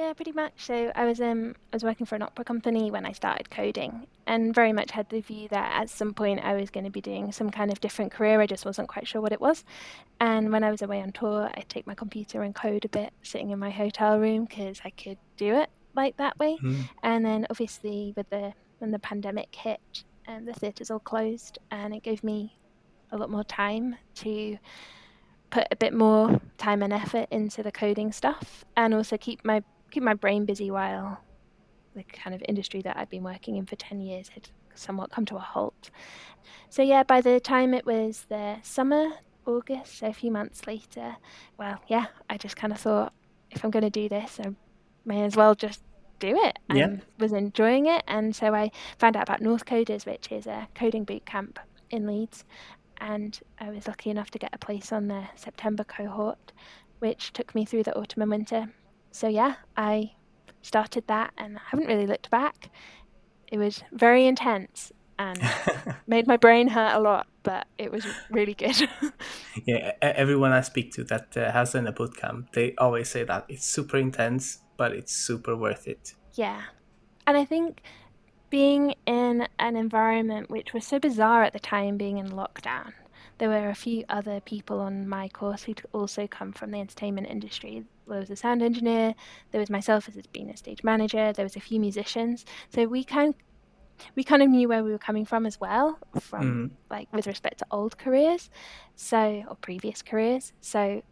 Yeah, 0.00 0.14
pretty 0.14 0.32
much. 0.32 0.54
So 0.56 0.90
I 0.94 1.04
was 1.04 1.20
um 1.20 1.54
I 1.70 1.76
was 1.76 1.84
working 1.84 2.06
for 2.06 2.14
an 2.14 2.22
opera 2.22 2.42
company 2.42 2.90
when 2.90 3.04
I 3.04 3.12
started 3.12 3.50
coding, 3.50 4.06
and 4.26 4.54
very 4.54 4.72
much 4.72 4.92
had 4.92 5.10
the 5.10 5.20
view 5.20 5.46
that 5.48 5.78
at 5.78 5.90
some 5.90 6.14
point 6.14 6.40
I 6.42 6.54
was 6.54 6.70
going 6.70 6.84
to 6.84 6.90
be 6.90 7.02
doing 7.02 7.32
some 7.32 7.50
kind 7.50 7.70
of 7.70 7.82
different 7.82 8.10
career. 8.10 8.40
I 8.40 8.46
just 8.46 8.64
wasn't 8.64 8.88
quite 8.88 9.06
sure 9.06 9.20
what 9.20 9.30
it 9.30 9.42
was. 9.42 9.62
And 10.18 10.52
when 10.52 10.64
I 10.64 10.70
was 10.70 10.80
away 10.80 11.02
on 11.02 11.12
tour, 11.12 11.50
I'd 11.54 11.68
take 11.68 11.86
my 11.86 11.94
computer 11.94 12.40
and 12.40 12.54
code 12.54 12.86
a 12.86 12.88
bit, 12.88 13.12
sitting 13.20 13.50
in 13.50 13.58
my 13.58 13.68
hotel 13.68 14.18
room 14.18 14.46
because 14.46 14.80
I 14.86 14.88
could 14.88 15.18
do 15.36 15.54
it 15.56 15.68
like 15.94 16.16
that 16.16 16.38
way. 16.38 16.56
Mm. 16.62 16.88
And 17.02 17.22
then 17.26 17.46
obviously 17.50 18.14
with 18.16 18.30
the 18.30 18.54
when 18.78 18.92
the 18.92 18.98
pandemic 18.98 19.54
hit, 19.54 20.04
and 20.26 20.48
the 20.48 20.54
theatres 20.54 20.90
all 20.90 21.00
closed, 21.00 21.58
and 21.70 21.94
it 21.94 22.02
gave 22.02 22.24
me 22.24 22.58
a 23.12 23.18
lot 23.18 23.28
more 23.28 23.44
time 23.44 23.96
to 24.14 24.56
put 25.50 25.66
a 25.70 25.76
bit 25.76 25.92
more 25.92 26.40
time 26.56 26.82
and 26.82 26.90
effort 26.90 27.28
into 27.30 27.62
the 27.62 27.72
coding 27.72 28.12
stuff, 28.12 28.64
and 28.78 28.94
also 28.94 29.18
keep 29.18 29.44
my 29.44 29.62
keep 29.90 30.02
my 30.02 30.14
brain 30.14 30.44
busy 30.44 30.70
while 30.70 31.20
the 31.94 32.04
kind 32.04 32.34
of 32.34 32.42
industry 32.48 32.82
that 32.82 32.96
I'd 32.96 33.10
been 33.10 33.24
working 33.24 33.56
in 33.56 33.66
for 33.66 33.76
10 33.76 34.00
years 34.00 34.28
had 34.28 34.48
somewhat 34.74 35.10
come 35.10 35.26
to 35.26 35.36
a 35.36 35.40
halt. 35.40 35.90
So, 36.68 36.82
yeah, 36.82 37.02
by 37.02 37.20
the 37.20 37.40
time 37.40 37.74
it 37.74 37.84
was 37.84 38.26
the 38.28 38.56
summer, 38.62 39.08
August, 39.46 39.98
so 39.98 40.06
a 40.06 40.12
few 40.12 40.30
months 40.30 40.66
later, 40.66 41.16
well, 41.58 41.80
yeah, 41.88 42.06
I 42.28 42.36
just 42.36 42.56
kind 42.56 42.72
of 42.72 42.80
thought 42.80 43.12
if 43.50 43.64
I'm 43.64 43.70
going 43.70 43.82
to 43.82 43.90
do 43.90 44.08
this, 44.08 44.38
I 44.42 44.54
may 45.04 45.24
as 45.24 45.36
well 45.36 45.54
just 45.54 45.82
do 46.20 46.36
it. 46.36 46.58
Yeah. 46.72 46.84
And 46.84 47.02
was 47.18 47.32
enjoying 47.32 47.86
it. 47.86 48.04
And 48.06 48.34
so 48.36 48.54
I 48.54 48.70
found 48.98 49.16
out 49.16 49.24
about 49.24 49.40
Northcoders, 49.40 50.06
which 50.06 50.30
is 50.30 50.46
a 50.46 50.68
coding 50.74 51.04
boot 51.04 51.26
camp 51.26 51.58
in 51.90 52.06
Leeds. 52.06 52.44
And 52.98 53.40
I 53.58 53.70
was 53.70 53.88
lucky 53.88 54.10
enough 54.10 54.30
to 54.32 54.38
get 54.38 54.54
a 54.54 54.58
place 54.58 54.92
on 54.92 55.08
the 55.08 55.24
September 55.34 55.84
cohort, 55.84 56.52
which 56.98 57.32
took 57.32 57.54
me 57.54 57.64
through 57.64 57.84
the 57.84 57.98
autumn 57.98 58.22
and 58.22 58.30
winter 58.30 58.72
so 59.10 59.28
yeah, 59.28 59.56
I 59.76 60.12
started 60.62 61.06
that 61.06 61.32
and 61.38 61.58
I 61.58 61.60
haven't 61.70 61.86
really 61.86 62.06
looked 62.06 62.30
back. 62.30 62.70
It 63.50 63.58
was 63.58 63.82
very 63.92 64.26
intense 64.26 64.92
and 65.18 65.40
made 66.06 66.26
my 66.26 66.36
brain 66.36 66.68
hurt 66.68 66.94
a 66.94 67.00
lot, 67.00 67.26
but 67.42 67.66
it 67.78 67.92
was 67.92 68.06
really 68.30 68.54
good. 68.54 68.88
yeah, 69.66 69.92
everyone 70.00 70.52
I 70.52 70.62
speak 70.62 70.92
to 70.94 71.04
that 71.04 71.36
uh, 71.36 71.52
has 71.52 71.72
done 71.72 71.86
a 71.86 71.92
boot 71.92 72.16
camp, 72.16 72.52
they 72.52 72.74
always 72.76 73.10
say 73.10 73.24
that 73.24 73.44
it's 73.48 73.66
super 73.66 73.98
intense, 73.98 74.60
but 74.76 74.92
it's 74.92 75.12
super 75.14 75.56
worth 75.56 75.86
it. 75.86 76.14
yeah. 76.34 76.62
And 77.26 77.36
I 77.36 77.44
think 77.44 77.82
being 78.48 78.94
in 79.06 79.46
an 79.58 79.76
environment 79.76 80.50
which 80.50 80.72
was 80.72 80.84
so 80.84 80.98
bizarre 80.98 81.44
at 81.44 81.52
the 81.52 81.60
time, 81.60 81.96
being 81.96 82.18
in 82.18 82.30
lockdown, 82.30 82.92
there 83.38 83.48
were 83.48 83.68
a 83.68 83.74
few 83.74 84.04
other 84.08 84.40
people 84.40 84.80
on 84.80 85.08
my 85.08 85.28
course 85.28 85.62
who'd 85.62 85.82
also 85.92 86.26
come 86.26 86.52
from 86.52 86.72
the 86.72 86.78
entertainment 86.78 87.28
industry. 87.28 87.84
There 88.10 88.20
was 88.20 88.30
a 88.30 88.36
sound 88.36 88.62
engineer, 88.62 89.14
there 89.50 89.60
was 89.60 89.70
myself 89.70 90.08
as 90.08 90.16
being 90.32 90.50
a 90.50 90.56
stage 90.56 90.82
manager, 90.84 91.32
there 91.32 91.44
was 91.44 91.56
a 91.56 91.60
few 91.60 91.80
musicians. 91.80 92.44
So 92.74 92.86
we 92.86 93.04
kind 93.04 93.34
we 94.16 94.24
kind 94.24 94.42
of 94.42 94.48
knew 94.48 94.66
where 94.68 94.82
we 94.82 94.92
were 94.92 94.98
coming 94.98 95.26
from 95.26 95.44
as 95.46 95.60
well, 95.60 95.98
from 96.18 96.44
Mm. 96.44 96.70
like 96.90 97.08
with 97.12 97.26
respect 97.26 97.58
to 97.58 97.66
old 97.70 97.98
careers, 97.98 98.50
so 98.96 99.44
or 99.48 99.56
previous 99.56 100.00
careers. 100.02 100.52
So 100.60 101.02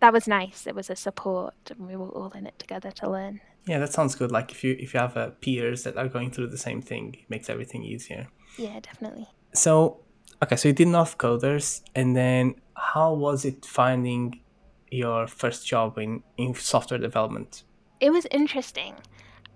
that 0.00 0.12
was 0.12 0.28
nice. 0.28 0.66
It 0.66 0.74
was 0.74 0.90
a 0.90 0.96
support, 0.96 1.54
and 1.70 1.86
we 1.86 1.96
were 1.96 2.10
all 2.10 2.30
in 2.32 2.46
it 2.46 2.58
together 2.58 2.90
to 2.90 3.10
learn. 3.10 3.40
Yeah, 3.66 3.78
that 3.78 3.92
sounds 3.92 4.14
good. 4.14 4.30
Like 4.30 4.52
if 4.52 4.62
you 4.62 4.76
if 4.78 4.92
you 4.94 5.00
have 5.00 5.16
uh, 5.16 5.30
peers 5.40 5.82
that 5.84 5.96
are 5.96 6.08
going 6.08 6.30
through 6.30 6.48
the 6.48 6.58
same 6.58 6.82
thing, 6.82 7.16
it 7.22 7.30
makes 7.30 7.48
everything 7.48 7.82
easier. 7.84 8.28
Yeah, 8.58 8.78
definitely. 8.80 9.28
So, 9.54 10.00
okay, 10.42 10.56
so 10.56 10.68
you 10.68 10.74
did 10.74 10.88
Northcoders, 10.88 11.82
and 11.94 12.14
then 12.14 12.54
how 12.74 13.14
was 13.14 13.44
it 13.44 13.64
finding 13.64 14.40
your 14.90 15.26
first 15.26 15.66
job 15.66 15.98
in 15.98 16.22
in 16.36 16.54
software 16.54 17.00
development? 17.00 17.64
It 18.00 18.10
was 18.10 18.26
interesting. 18.30 18.94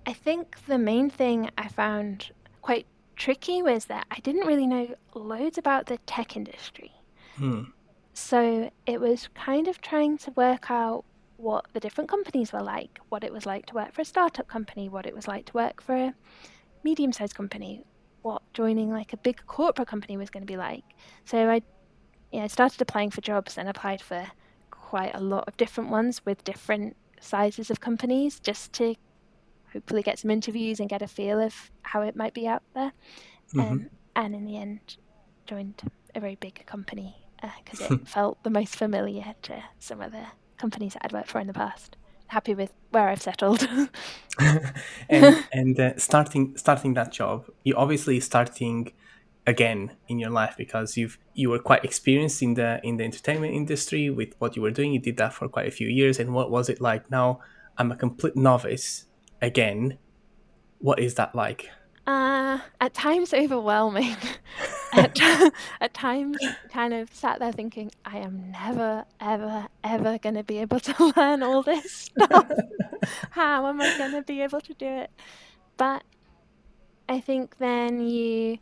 I 0.06 0.12
think 0.12 0.56
the 0.66 0.78
main 0.78 1.10
thing 1.10 1.50
I 1.58 1.68
found 1.68 2.32
quite 2.62 2.86
tricky 3.16 3.62
was 3.62 3.84
that 3.86 4.06
I 4.10 4.20
didn't 4.20 4.46
really 4.46 4.66
know 4.66 4.94
loads 5.14 5.58
about 5.58 5.86
the 5.86 5.98
tech 5.98 6.36
industry. 6.36 6.92
Hmm. 7.36 7.64
So 8.14 8.70
it 8.86 9.00
was 9.00 9.28
kind 9.34 9.68
of 9.68 9.80
trying 9.80 10.18
to 10.18 10.30
work 10.32 10.70
out 10.70 11.04
what 11.36 11.66
the 11.72 11.80
different 11.80 12.08
companies 12.10 12.52
were 12.52 12.62
like, 12.62 12.98
what 13.08 13.24
it 13.24 13.32
was 13.32 13.46
like 13.46 13.66
to 13.66 13.74
work 13.74 13.92
for 13.92 14.02
a 14.02 14.04
startup 14.04 14.48
company, 14.48 14.88
what 14.88 15.06
it 15.06 15.14
was 15.14 15.26
like 15.28 15.46
to 15.46 15.52
work 15.54 15.82
for 15.82 15.94
a 15.94 16.14
medium 16.82 17.12
sized 17.12 17.34
company, 17.34 17.84
what 18.22 18.42
joining 18.52 18.90
like 18.90 19.12
a 19.12 19.16
big 19.16 19.40
corporate 19.46 19.88
company 19.88 20.16
was 20.16 20.30
going 20.30 20.42
to 20.42 20.46
be 20.46 20.56
like. 20.56 20.84
So 21.24 21.48
I 21.48 21.62
yeah, 22.32 22.44
I 22.44 22.46
started 22.46 22.80
applying 22.80 23.10
for 23.10 23.20
jobs 23.20 23.58
and 23.58 23.68
applied 23.68 24.00
for 24.00 24.26
quite 24.90 25.14
a 25.14 25.20
lot 25.20 25.44
of 25.46 25.56
different 25.56 25.88
ones 25.88 26.20
with 26.26 26.42
different 26.42 26.96
sizes 27.20 27.70
of 27.70 27.80
companies 27.80 28.40
just 28.40 28.72
to 28.72 28.96
hopefully 29.72 30.02
get 30.02 30.18
some 30.18 30.32
interviews 30.32 30.80
and 30.80 30.88
get 30.88 31.00
a 31.00 31.06
feel 31.06 31.38
of 31.40 31.70
how 31.82 32.02
it 32.02 32.16
might 32.16 32.34
be 32.34 32.44
out 32.48 32.64
there. 32.74 32.92
Mhm. 33.54 33.70
Um, 33.70 33.90
and 34.16 34.34
in 34.34 34.44
the 34.44 34.56
end, 34.56 34.96
joined 35.46 35.80
a 36.16 36.18
very 36.18 36.34
big 36.34 36.66
company 36.66 37.14
because 37.58 37.80
it 37.80 38.08
felt 38.16 38.42
the 38.42 38.50
most 38.50 38.74
familiar 38.74 39.36
to 39.42 39.62
some 39.78 40.00
of 40.00 40.10
the 40.10 40.26
companies 40.58 40.94
that 40.94 41.04
I'd 41.04 41.12
worked 41.12 41.30
for 41.30 41.38
in 41.38 41.46
the 41.46 41.52
past. 41.52 41.96
Happy 42.26 42.56
with 42.56 42.72
where 42.90 43.08
I've 43.10 43.22
settled. 43.22 43.68
and 45.08 45.46
and 45.52 45.78
uh, 45.78 45.96
starting 45.98 46.56
starting 46.56 46.94
that 46.94 47.12
job, 47.12 47.48
you 47.62 47.76
obviously 47.76 48.18
starting 48.18 48.92
again 49.46 49.96
in 50.08 50.18
your 50.18 50.30
life 50.30 50.54
because 50.56 50.96
you've 50.96 51.18
you 51.34 51.50
were 51.50 51.58
quite 51.58 51.84
experienced 51.84 52.42
in 52.42 52.54
the 52.54 52.80
in 52.84 52.96
the 52.98 53.04
entertainment 53.04 53.54
industry 53.54 54.10
with 54.10 54.34
what 54.38 54.56
you 54.56 54.62
were 54.62 54.70
doing. 54.70 54.92
You 54.92 55.00
did 55.00 55.16
that 55.16 55.32
for 55.34 55.48
quite 55.48 55.66
a 55.66 55.70
few 55.70 55.88
years. 55.88 56.18
And 56.18 56.34
what 56.34 56.50
was 56.50 56.68
it 56.68 56.80
like? 56.80 57.10
Now 57.10 57.40
I'm 57.78 57.90
a 57.90 57.96
complete 57.96 58.36
novice 58.36 59.06
again. 59.40 59.98
What 60.78 60.98
is 60.98 61.14
that 61.14 61.34
like? 61.34 61.70
Uh, 62.06 62.58
at 62.80 62.94
times 62.94 63.32
overwhelming. 63.42 64.16
at, 64.92 65.16
at 65.80 65.94
times, 65.94 66.38
kind 66.72 66.92
of 66.92 67.12
sat 67.14 67.38
there 67.38 67.52
thinking, 67.52 67.92
I 68.04 68.18
am 68.18 68.50
never, 68.50 69.04
ever, 69.20 69.68
ever 69.84 70.18
going 70.18 70.34
to 70.34 70.42
be 70.42 70.58
able 70.58 70.80
to 70.80 71.12
learn 71.16 71.42
all 71.42 71.62
this 71.62 71.92
stuff. 71.92 72.50
How 73.30 73.66
am 73.66 73.80
I 73.80 73.96
going 73.96 74.12
to 74.12 74.22
be 74.22 74.42
able 74.42 74.60
to 74.60 74.74
do 74.74 74.86
it? 74.86 75.10
But 75.76 76.02
I 77.08 77.20
think 77.20 77.58
then 77.58 78.00
you 78.00 78.58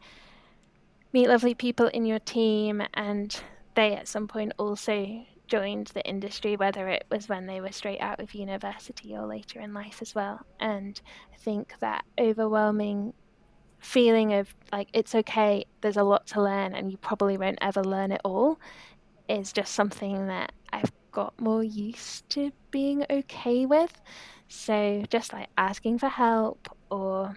meet 1.12 1.28
lovely 1.28 1.54
people 1.54 1.86
in 1.88 2.04
your 2.04 2.18
team, 2.18 2.82
and 2.94 3.40
they 3.74 3.94
at 3.94 4.08
some 4.08 4.28
point 4.28 4.52
also 4.58 5.24
joined 5.46 5.88
the 5.88 6.06
industry, 6.06 6.56
whether 6.56 6.88
it 6.88 7.06
was 7.10 7.28
when 7.28 7.46
they 7.46 7.60
were 7.60 7.72
straight 7.72 8.00
out 8.00 8.20
of 8.20 8.34
university 8.34 9.16
or 9.16 9.26
later 9.26 9.60
in 9.60 9.72
life 9.72 10.02
as 10.02 10.14
well. 10.14 10.40
And 10.60 11.00
I 11.32 11.36
think 11.36 11.74
that 11.80 12.04
overwhelming 12.18 13.14
feeling 13.78 14.34
of 14.34 14.54
like 14.72 14.88
it's 14.92 15.14
okay, 15.14 15.64
there's 15.80 15.96
a 15.96 16.02
lot 16.02 16.26
to 16.28 16.42
learn, 16.42 16.74
and 16.74 16.90
you 16.90 16.98
probably 16.98 17.38
won't 17.38 17.58
ever 17.60 17.82
learn 17.82 18.12
it 18.12 18.20
all 18.24 18.58
is 19.28 19.52
just 19.52 19.74
something 19.74 20.26
that 20.26 20.52
I've 20.72 20.92
got 21.12 21.38
more 21.40 21.62
used 21.62 22.28
to 22.30 22.50
being 22.70 23.04
okay 23.10 23.66
with. 23.66 23.92
So 24.48 25.04
just 25.10 25.32
like 25.32 25.48
asking 25.56 25.98
for 25.98 26.08
help 26.08 26.74
or 26.90 27.36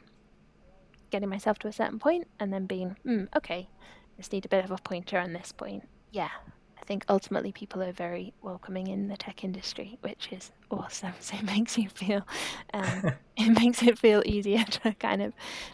getting 1.12 1.30
myself 1.30 1.60
to 1.60 1.68
a 1.68 1.72
certain 1.72 2.00
point 2.00 2.28
and 2.40 2.52
then 2.52 2.66
being, 2.66 2.98
mm, 3.06 3.28
okay, 3.36 3.70
just 4.18 4.34
need 4.34 4.46
a 4.46 4.50
bit 4.50 4.64
of 4.64 4.72
a 4.72 4.78
pointer 4.78 5.18
on 5.18 5.34
this 5.34 5.52
point. 5.52 5.88
Yeah, 6.12 6.30
I 6.82 6.86
think 6.86 7.06
ultimately 7.10 7.52
people 7.52 7.82
are 7.84 7.92
very 7.92 8.34
welcoming 8.42 8.88
in 8.88 9.08
the 9.08 9.16
tech 9.16 9.44
industry, 9.44 9.98
which 10.02 10.30
is 10.32 10.52
awesome. 10.72 11.14
So 11.20 11.36
it 11.38 11.44
makes 11.44 11.78
you 11.78 11.90
feel, 11.90 12.26
um, 12.74 13.12
it 13.38 13.60
makes 13.60 13.84
it 13.84 14.00
feel 14.00 14.24
easier 14.26 14.64
to 14.64 14.94
kind 14.94 15.22
of 15.22 15.34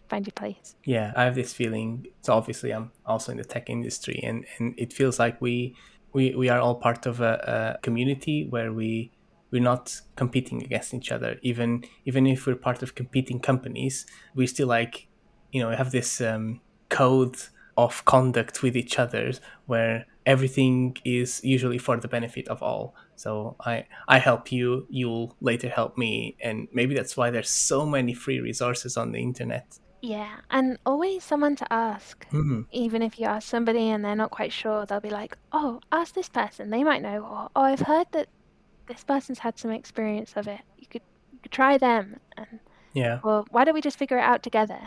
find 0.09 0.25
your 0.25 0.33
place. 0.33 0.75
Yeah, 0.83 1.13
I 1.15 1.23
have 1.23 1.35
this 1.35 1.53
feeling. 1.53 2.07
So 2.21 2.33
obviously, 2.33 2.71
I'm 2.71 2.91
also 3.05 3.31
in 3.31 3.37
the 3.37 3.45
tech 3.45 3.69
industry, 3.69 4.19
and 4.23 4.45
and 4.57 4.75
it 4.77 4.91
feels 4.91 5.17
like 5.17 5.41
we 5.41 5.75
we 6.13 6.35
we 6.35 6.49
are 6.49 6.59
all 6.59 6.75
part 6.75 7.05
of 7.05 7.21
a, 7.21 7.77
a 7.77 7.81
community 7.81 8.45
where 8.49 8.73
we 8.73 9.11
we're 9.51 9.61
not 9.61 10.01
competing 10.15 10.61
against 10.61 10.93
each 10.93 11.11
other. 11.11 11.37
Even 11.41 11.83
even 12.05 12.27
if 12.27 12.45
we're 12.45 12.55
part 12.55 12.83
of 12.83 12.95
competing 12.95 13.39
companies, 13.39 14.05
we 14.35 14.45
still 14.47 14.67
like 14.67 15.06
you 15.51 15.61
know 15.61 15.69
we 15.69 15.75
have 15.75 15.91
this 15.91 16.21
um, 16.21 16.61
code 16.89 17.37
of 17.77 18.03
conduct 18.05 18.63
with 18.63 18.75
each 18.75 18.97
other 18.97 19.31
where 19.67 20.05
everything 20.25 20.97
is 21.05 21.41
usually 21.43 21.77
for 21.77 21.95
the 21.97 22.07
benefit 22.07 22.47
of 22.49 22.61
all. 22.61 22.93
So 23.15 23.55
i 23.65 23.85
i 24.07 24.19
help 24.19 24.51
you 24.51 24.85
you'll 24.89 25.35
later 25.41 25.69
help 25.69 25.97
me 25.97 26.35
and 26.39 26.67
maybe 26.71 26.93
that's 26.93 27.17
why 27.17 27.31
there's 27.31 27.49
so 27.49 27.85
many 27.85 28.13
free 28.13 28.39
resources 28.39 28.95
on 28.97 29.11
the 29.11 29.19
internet. 29.19 29.79
Yeah 30.01 30.35
and 30.51 30.77
always 30.85 31.23
someone 31.23 31.55
to 31.55 31.73
ask 31.73 32.27
mm-hmm. 32.29 32.61
even 32.71 33.01
if 33.01 33.19
you 33.19 33.25
ask 33.25 33.47
somebody 33.49 33.89
and 33.89 34.05
they're 34.05 34.15
not 34.15 34.29
quite 34.29 34.53
sure 34.53 34.85
they'll 34.85 34.99
be 34.99 35.09
like 35.09 35.35
oh 35.51 35.79
ask 35.91 36.13
this 36.13 36.29
person 36.29 36.69
they 36.69 36.83
might 36.83 37.01
know 37.01 37.19
or 37.23 37.49
oh 37.55 37.61
i've 37.61 37.79
heard 37.79 38.07
that 38.11 38.27
this 38.87 39.03
person's 39.03 39.39
had 39.39 39.57
some 39.57 39.71
experience 39.71 40.33
of 40.35 40.47
it 40.47 40.61
you 40.77 40.85
could 40.85 41.01
you 41.33 41.39
could 41.41 41.51
try 41.51 41.77
them 41.77 42.19
and 42.37 42.59
yeah. 42.93 43.19
Well 43.23 43.47
why 43.51 43.63
don't 43.63 43.75
we 43.75 43.81
just 43.81 43.99
figure 43.99 44.17
it 44.17 44.27
out 44.31 44.41
together 44.43 44.79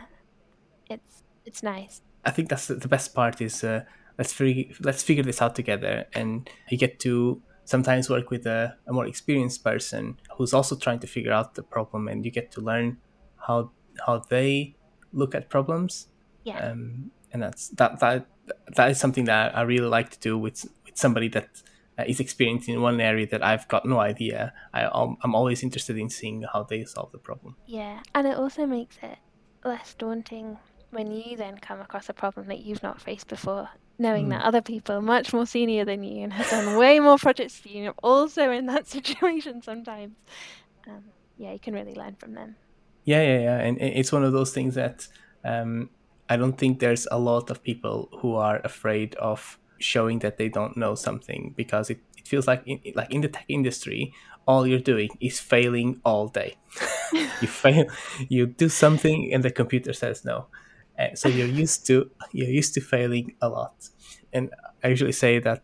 it's 0.91 1.23
it's 1.45 1.63
nice. 1.63 2.03
I 2.25 2.31
think 2.31 2.49
that's 2.49 2.67
the 2.67 2.89
best 2.89 3.15
part 3.15 3.41
is 3.41 3.65
uh, 3.65 3.85
let's 4.19 4.33
figure 4.33 4.75
let's 4.81 5.03
figure 5.03 5.23
this 5.23 5.41
out 5.41 5.55
together, 5.55 6.07
and 6.15 6.49
you 6.69 6.79
get 6.79 7.01
to 7.01 7.43
sometimes 7.65 8.11
work 8.11 8.31
with 8.31 8.47
a, 8.47 8.77
a, 8.89 8.93
more 8.93 9.07
experienced 9.07 9.63
person 9.63 10.19
who's 10.37 10.53
also 10.53 10.75
trying 10.77 10.99
to 10.99 11.07
figure 11.07 11.33
out 11.33 11.55
the 11.55 11.63
problem, 11.63 12.09
and 12.09 12.25
you 12.25 12.31
get 12.31 12.51
to 12.53 12.61
learn 12.61 12.99
how 13.47 13.71
how 14.07 14.19
they 14.29 14.75
look 15.13 15.35
at 15.35 15.49
problems. 15.49 16.09
Yeah. 16.45 16.59
Um, 16.59 17.11
and 17.33 17.43
that's 17.43 17.69
that 17.71 18.01
that 18.01 18.27
that 18.77 18.91
is 18.91 18.99
something 18.99 19.25
that 19.25 19.57
I 19.57 19.63
really 19.63 19.89
like 19.89 20.11
to 20.11 20.19
do 20.19 20.37
with 20.37 20.67
with 20.85 20.97
somebody 20.97 21.29
that 21.29 21.49
is 22.07 22.21
uh, 22.21 22.23
experienced 22.23 22.69
in 22.69 22.81
one 22.81 23.01
area 23.01 23.27
that 23.29 23.43
I've 23.43 23.69
got 23.69 23.87
no 23.87 24.01
idea. 24.01 24.53
I 24.75 24.85
I'm 25.23 25.35
always 25.35 25.63
interested 25.63 25.97
in 25.97 26.11
seeing 26.11 26.45
how 26.53 26.65
they 26.65 26.85
solve 26.85 27.13
the 27.13 27.19
problem. 27.19 27.57
Yeah, 27.67 28.01
and 28.15 28.27
it 28.27 28.37
also 28.37 28.67
makes 28.67 28.99
it 29.03 29.19
less 29.65 29.95
daunting 29.95 30.59
when 30.91 31.11
you 31.11 31.37
then 31.37 31.59
come 31.59 31.81
across 31.81 32.09
a 32.09 32.13
problem 32.13 32.49
that 32.49 32.61
you've 32.61 32.83
not 32.83 33.01
faced 33.01 33.29
before, 33.29 33.69
knowing 33.99 34.27
mm. 34.27 34.31
that 34.31 34.43
other 34.43 34.61
people 34.61 34.97
are 34.97 35.03
much 35.03 35.33
more 35.33 35.47
senior 35.47 35.85
than 35.85 36.03
you 36.03 36.25
and 36.25 36.33
have 36.33 36.51
done 36.51 36.77
way 36.77 36.99
more 37.01 37.19
projects 37.19 37.61
than 37.61 37.73
you, 37.73 37.89
are 37.89 37.95
also 38.03 38.51
in 38.51 38.67
that 38.67 38.87
situation 38.97 39.63
sometimes. 39.63 40.17
Um, 40.87 41.05
yeah, 41.37 41.53
you 41.53 41.59
can 41.59 41.75
really 41.75 41.95
learn 41.95 42.17
from 42.17 42.35
them. 42.35 42.57
Yeah, 43.05 43.23
yeah, 43.23 43.39
yeah, 43.41 43.59
and 43.61 43.79
it's 43.81 44.13
one 44.13 44.25
of 44.25 44.33
those 44.33 44.53
things 44.53 44.75
that 44.75 45.09
um, 45.45 45.91
I 46.29 46.37
don't 46.37 46.57
think 46.57 46.81
there's 46.81 47.09
a 47.11 47.19
lot 47.19 47.51
of 47.51 47.63
people 47.63 48.09
who 48.21 48.35
are 48.35 48.61
afraid 48.63 49.15
of 49.17 49.59
showing 49.79 50.19
that 50.21 50.37
they 50.37 50.49
don't 50.49 50.77
know 50.77 50.95
something 50.95 51.55
because 51.57 51.91
it, 51.91 52.01
it 52.17 52.29
feels 52.29 52.47
like 52.47 52.63
in, 52.67 52.81
like 52.95 53.11
in 53.11 53.23
the 53.23 53.29
tech 53.29 53.47
industry 53.49 54.13
all 54.47 54.67
you're 54.67 54.79
doing 54.79 55.09
is 55.21 55.41
failing 55.41 56.01
all 56.05 56.29
day 56.29 56.57
you 57.13 57.49
fail 57.49 57.87
you 58.29 58.47
do 58.47 58.69
something 58.69 59.33
and 59.33 59.43
the 59.43 59.51
computer 59.51 59.93
says 59.93 60.25
no 60.25 60.47
so 61.15 61.29
you're 61.29 61.47
used 61.65 61.87
to 61.87 62.11
you're 62.33 62.49
used 62.61 62.75
to 62.75 62.81
failing 62.81 63.35
a 63.41 63.49
lot. 63.49 63.89
And 64.33 64.51
i 64.83 64.89
usually 64.89 65.13
say 65.13 65.39
that 65.41 65.63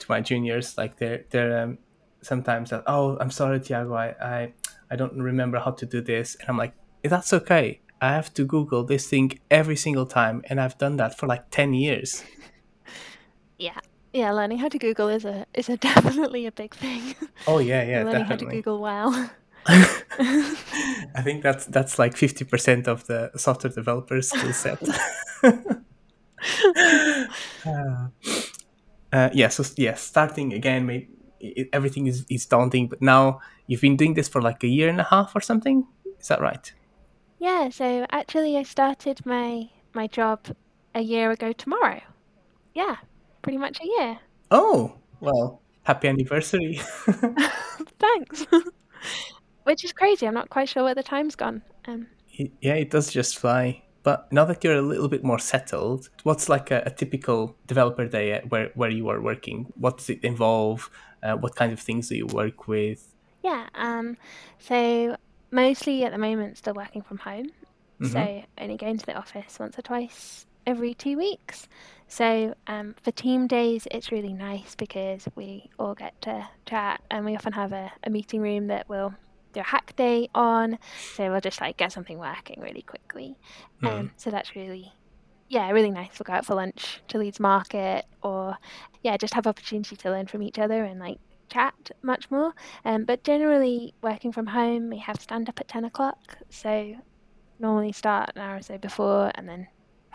to 0.00 0.06
my 0.08 0.20
juniors 0.20 0.76
like 0.78 0.92
they're 0.98 1.24
they're 1.30 1.58
um, 1.62 1.78
sometimes 2.22 2.70
that 2.70 2.82
oh 2.86 3.16
i'm 3.20 3.30
sorry 3.30 3.60
tiago 3.60 3.94
I, 3.94 4.08
I 4.34 4.52
i 4.90 4.96
don't 4.96 5.16
remember 5.30 5.58
how 5.58 5.72
to 5.80 5.86
do 5.86 6.00
this. 6.00 6.36
And 6.40 6.48
i'm 6.48 6.58
like 6.58 6.74
that's 7.02 7.32
okay. 7.32 7.80
I 8.00 8.08
have 8.18 8.34
to 8.34 8.44
google 8.44 8.82
this 8.84 9.08
thing 9.08 9.38
every 9.50 9.76
single 9.76 10.06
time 10.06 10.42
and 10.48 10.60
i've 10.60 10.76
done 10.78 10.96
that 10.96 11.16
for 11.18 11.26
like 11.26 11.50
10 11.50 11.74
years. 11.74 12.22
Yeah. 13.58 13.80
Yeah 14.12 14.32
learning 14.32 14.58
how 14.58 14.68
to 14.68 14.78
google 14.78 15.08
is 15.08 15.24
a 15.24 15.46
is 15.54 15.68
a 15.68 15.76
definitely 15.90 16.46
a 16.46 16.52
big 16.52 16.74
thing. 16.74 17.14
Oh 17.46 17.58
yeah 17.58 17.82
yeah 17.82 17.98
learning 18.04 18.22
definitely. 18.22 18.46
how 18.46 18.50
to 18.50 18.56
google 18.56 18.78
well 18.80 19.30
I 19.68 21.22
think 21.22 21.42
that's 21.42 21.66
that's 21.66 21.98
like 21.98 22.16
fifty 22.16 22.44
percent 22.44 22.88
of 22.88 23.06
the 23.06 23.30
software 23.36 23.72
developers 23.72 24.28
skill 24.28 24.52
set. 24.52 24.78
uh, 27.66 28.08
uh, 29.12 29.30
yeah, 29.32 29.48
so 29.48 29.64
yeah, 29.76 29.94
starting 29.94 30.52
again, 30.52 30.86
maybe 30.86 31.08
it, 31.40 31.68
everything 31.72 32.06
is, 32.06 32.24
is 32.28 32.46
daunting, 32.46 32.88
but 32.88 33.00
now 33.02 33.40
you've 33.66 33.80
been 33.80 33.96
doing 33.96 34.14
this 34.14 34.28
for 34.28 34.42
like 34.42 34.62
a 34.62 34.68
year 34.68 34.88
and 34.88 35.00
a 35.00 35.04
half 35.04 35.34
or 35.34 35.40
something. 35.40 35.86
Is 36.20 36.28
that 36.28 36.40
right? 36.40 36.72
Yeah. 37.38 37.68
So 37.70 38.06
actually, 38.10 38.56
I 38.56 38.62
started 38.62 39.24
my 39.24 39.68
my 39.94 40.06
job 40.06 40.46
a 40.94 41.00
year 41.00 41.30
ago 41.30 41.52
tomorrow. 41.52 42.00
Yeah, 42.74 42.96
pretty 43.42 43.58
much 43.58 43.80
a 43.80 43.86
year. 43.86 44.18
Oh 44.50 44.96
well, 45.20 45.62
happy 45.82 46.08
anniversary! 46.08 46.80
Thanks 47.98 48.46
which 49.66 49.84
is 49.84 49.92
crazy. 49.92 50.28
I'm 50.28 50.34
not 50.34 50.48
quite 50.48 50.68
sure 50.68 50.84
where 50.84 50.94
the 50.94 51.02
time's 51.02 51.34
gone. 51.34 51.62
Um, 51.86 52.06
yeah, 52.60 52.74
it 52.74 52.90
does 52.90 53.10
just 53.10 53.36
fly. 53.36 53.82
But 54.04 54.30
now 54.32 54.44
that 54.44 54.62
you're 54.62 54.76
a 54.76 54.82
little 54.82 55.08
bit 55.08 55.24
more 55.24 55.40
settled, 55.40 56.08
what's 56.22 56.48
like 56.48 56.70
a, 56.70 56.84
a 56.86 56.90
typical 56.90 57.56
developer 57.66 58.06
day 58.06 58.40
where, 58.48 58.70
where 58.76 58.90
you 58.90 59.08
are 59.08 59.20
working? 59.20 59.72
What 59.74 59.98
does 59.98 60.08
it 60.08 60.22
involve? 60.22 60.88
Uh, 61.20 61.34
what 61.34 61.56
kind 61.56 61.72
of 61.72 61.80
things 61.80 62.08
do 62.08 62.14
you 62.14 62.26
work 62.26 62.68
with? 62.68 63.12
Yeah, 63.42 63.66
um, 63.74 64.16
so 64.60 65.16
mostly 65.50 66.04
at 66.04 66.12
the 66.12 66.18
moment 66.18 66.58
still 66.58 66.74
working 66.74 67.02
from 67.02 67.18
home. 67.18 67.50
Mm-hmm. 68.00 68.12
So 68.12 68.44
only 68.58 68.76
going 68.76 68.98
to 68.98 69.06
the 69.06 69.14
office 69.14 69.58
once 69.58 69.76
or 69.76 69.82
twice 69.82 70.46
every 70.64 70.94
two 70.94 71.16
weeks. 71.16 71.66
So 72.06 72.54
um, 72.68 72.94
for 73.02 73.10
team 73.10 73.48
days, 73.48 73.88
it's 73.90 74.12
really 74.12 74.32
nice 74.32 74.76
because 74.76 75.26
we 75.34 75.70
all 75.80 75.96
get 75.96 76.20
to 76.22 76.48
chat 76.66 77.00
and 77.10 77.24
we 77.24 77.34
often 77.34 77.54
have 77.54 77.72
a, 77.72 77.90
a 78.04 78.10
meeting 78.10 78.40
room 78.40 78.68
that 78.68 78.88
will 78.88 79.12
do 79.56 79.60
a 79.60 79.64
hack 79.64 79.96
day 79.96 80.28
on. 80.34 80.78
So 81.14 81.30
we'll 81.30 81.40
just 81.40 81.60
like 81.60 81.76
get 81.76 81.92
something 81.92 82.18
working 82.18 82.60
really 82.60 82.82
quickly. 82.82 83.36
Mm. 83.82 83.88
Um, 83.88 84.10
so 84.16 84.30
that's 84.30 84.54
really, 84.54 84.92
yeah, 85.48 85.70
really 85.70 85.90
nice. 85.90 86.10
We'll 86.18 86.24
go 86.24 86.34
out 86.34 86.46
for 86.46 86.54
lunch 86.54 87.02
to 87.08 87.18
Leeds 87.18 87.40
Market 87.40 88.04
or, 88.22 88.56
yeah, 89.02 89.16
just 89.16 89.34
have 89.34 89.46
opportunity 89.46 89.96
to 89.96 90.10
learn 90.10 90.26
from 90.26 90.42
each 90.42 90.58
other 90.58 90.84
and 90.84 91.00
like 91.00 91.18
chat 91.48 91.90
much 92.02 92.30
more. 92.30 92.52
Um, 92.84 93.04
but 93.04 93.24
generally, 93.24 93.94
working 94.02 94.32
from 94.32 94.46
home, 94.46 94.90
we 94.90 94.98
have 94.98 95.20
stand 95.20 95.48
up 95.48 95.60
at 95.60 95.68
10 95.68 95.84
o'clock. 95.84 96.38
So 96.50 96.94
normally 97.58 97.92
start 97.92 98.30
an 98.34 98.42
hour 98.42 98.56
or 98.56 98.62
so 98.62 98.76
before 98.78 99.30
and 99.34 99.48
then 99.48 99.66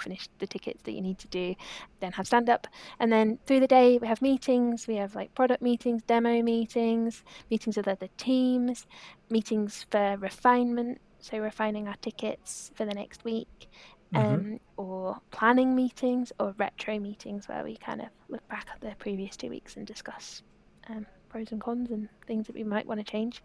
finish 0.02 0.28
the 0.40 0.48
tickets 0.48 0.84
that 0.84 0.92
you 0.92 1.02
need 1.02 1.20
to 1.20 1.28
do, 1.28 1.56
then 2.00 2.12
have 2.14 2.28
stand 2.28 2.50
up. 2.50 2.68
And 3.00 3.12
then 3.12 3.40
through 3.46 3.60
the 3.62 3.68
day, 3.68 3.98
we 3.98 4.08
have 4.08 4.22
meetings. 4.22 4.88
We 4.88 4.96
have 4.96 5.16
like 5.16 5.34
product 5.36 5.62
meetings, 5.62 6.04
demo 6.04 6.42
meetings, 6.42 7.24
meetings 7.50 7.78
with 7.78 7.88
other 7.88 8.10
teams, 8.18 8.88
meetings 9.30 9.86
for 9.90 10.18
refinement. 10.18 11.00
So, 11.20 11.38
refining 11.38 11.88
our 11.88 11.98
tickets 12.02 12.72
for 12.74 12.84
the 12.84 12.96
next 12.96 13.24
week, 13.24 13.70
mm-hmm. 14.12 14.34
um, 14.34 14.60
or 14.76 15.20
planning 15.30 15.76
meetings, 15.76 16.32
or 16.40 16.56
retro 16.58 16.98
meetings 17.00 17.48
where 17.48 17.64
we 17.64 17.78
kind 17.78 18.02
of 18.02 18.08
look 18.28 18.48
back 18.50 18.68
at 18.74 18.82
the 18.82 18.96
previous 18.98 19.38
two 19.38 19.50
weeks 19.50 19.78
and 19.78 19.86
discuss 19.86 20.42
um, 20.90 21.06
pros 21.30 21.52
and 21.52 21.62
cons 21.62 21.92
and 21.92 22.10
things 22.26 22.48
that 22.48 22.56
we 22.56 22.64
might 22.64 22.88
want 22.88 23.00
to 23.00 23.04
change. 23.04 23.44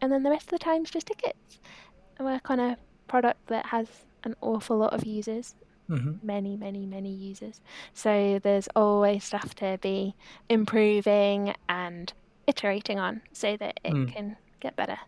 And 0.00 0.12
then 0.12 0.22
the 0.22 0.30
rest 0.30 0.46
of 0.46 0.50
the 0.50 0.58
time 0.58 0.82
is 0.82 0.90
just 0.90 1.06
tickets. 1.06 1.60
I 2.18 2.22
work 2.22 2.50
on 2.50 2.60
a 2.60 2.76
product 3.08 3.46
that 3.48 3.66
has 3.66 3.88
an 4.24 4.34
awful 4.40 4.76
lot 4.76 4.92
of 4.92 5.04
users. 5.04 5.54
Mm-hmm. 5.90 6.26
Many, 6.26 6.56
many, 6.56 6.86
many 6.86 7.12
users. 7.12 7.60
So 7.92 8.40
there's 8.42 8.68
always 8.74 9.24
stuff 9.24 9.54
to 9.56 9.78
be 9.82 10.14
improving 10.48 11.54
and 11.68 12.12
iterating 12.46 12.98
on 12.98 13.20
so 13.32 13.56
that 13.56 13.80
it 13.84 13.92
Mm. 13.92 14.12
can 14.12 14.36
get 14.60 14.76
better. 14.76 14.98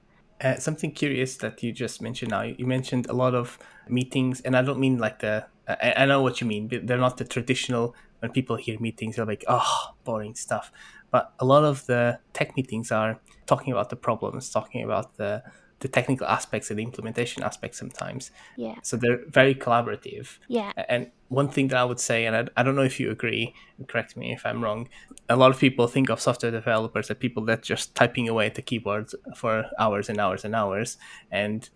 Uh, 0.40 0.56
something 0.56 0.92
curious 0.92 1.38
that 1.38 1.62
you 1.62 1.72
just 1.72 2.02
mentioned 2.02 2.30
now. 2.30 2.42
You 2.42 2.66
mentioned 2.66 3.06
a 3.08 3.14
lot 3.14 3.34
of 3.34 3.58
meetings, 3.88 4.42
and 4.42 4.54
I 4.54 4.60
don't 4.62 4.78
mean 4.78 4.98
like 4.98 5.20
the. 5.20 5.46
I, 5.66 5.94
I 6.02 6.04
know 6.06 6.20
what 6.22 6.40
you 6.40 6.46
mean. 6.46 6.68
but 6.68 6.86
They're 6.86 6.98
not 6.98 7.16
the 7.16 7.24
traditional. 7.24 7.94
When 8.20 8.30
people 8.32 8.56
hear 8.56 8.78
meetings, 8.78 9.16
they're 9.16 9.24
like, 9.26 9.44
"Oh, 9.48 9.94
boring 10.04 10.34
stuff." 10.34 10.70
But 11.10 11.32
a 11.38 11.44
lot 11.46 11.64
of 11.64 11.86
the 11.86 12.18
tech 12.34 12.54
meetings 12.56 12.92
are 12.92 13.18
talking 13.46 13.72
about 13.72 13.88
the 13.88 13.96
problems, 13.96 14.50
talking 14.50 14.84
about 14.84 15.16
the 15.16 15.42
the 15.80 15.88
technical 15.88 16.26
aspects 16.26 16.70
and 16.70 16.78
the 16.78 16.82
implementation 16.82 17.42
aspects 17.42 17.78
sometimes. 17.78 18.30
Yeah. 18.56 18.76
So 18.82 18.96
they're 18.96 19.20
very 19.28 19.54
collaborative. 19.54 20.38
Yeah. 20.48 20.72
And 20.88 21.10
one 21.28 21.48
thing 21.48 21.68
that 21.68 21.76
I 21.76 21.84
would 21.84 22.00
say, 22.00 22.24
and 22.24 22.34
I, 22.34 22.46
I 22.56 22.62
don't 22.62 22.76
know 22.76 22.82
if 22.82 22.98
you 22.98 23.10
agree, 23.10 23.54
correct 23.86 24.16
me 24.16 24.32
if 24.32 24.46
I'm 24.46 24.62
wrong, 24.64 24.88
a 25.28 25.36
lot 25.36 25.50
of 25.50 25.58
people 25.58 25.86
think 25.86 26.08
of 26.08 26.20
software 26.20 26.50
developers 26.50 27.10
as 27.10 27.16
people 27.18 27.44
that 27.46 27.62
just 27.62 27.94
typing 27.94 28.28
away 28.28 28.46
at 28.46 28.54
the 28.54 28.62
keyboard 28.62 29.10
for 29.34 29.66
hours 29.78 30.08
and 30.08 30.18
hours 30.18 30.44
and 30.44 30.54
hours, 30.54 30.96
and 31.30 31.68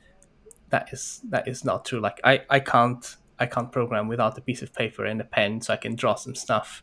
that 0.71 0.93
is 0.93 1.21
that 1.29 1.47
is 1.47 1.65
not 1.65 1.85
true. 1.85 2.01
Like 2.01 2.21
I, 2.25 2.43
I 2.49 2.61
can't 2.61 3.17
I 3.39 3.47
can't 3.47 3.71
program 3.73 4.09
without 4.09 4.39
a 4.39 4.41
piece 4.41 4.63
of 4.63 4.73
paper 4.73 5.05
and 5.05 5.21
a 5.21 5.25
pen, 5.25 5.61
so 5.61 5.75
I 5.75 5.77
can 5.77 5.95
draw 5.95 6.15
some 6.15 6.35
stuff. 6.35 6.83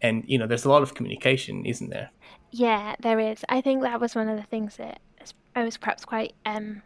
And 0.00 0.24
you 0.26 0.38
know, 0.38 0.46
there's 0.46 0.64
a 0.64 0.70
lot 0.70 0.82
of 0.82 0.94
communication, 0.94 1.66
isn't 1.66 1.90
there? 1.90 2.10
Yeah, 2.50 2.94
there 3.00 3.18
is. 3.18 3.44
I 3.48 3.60
think 3.60 3.82
that 3.82 4.00
was 4.00 4.14
one 4.14 4.28
of 4.28 4.36
the 4.36 4.44
things 4.44 4.76
that 4.76 5.00
I 5.54 5.64
was 5.64 5.76
perhaps 5.76 6.04
quite 6.04 6.34
um 6.44 6.82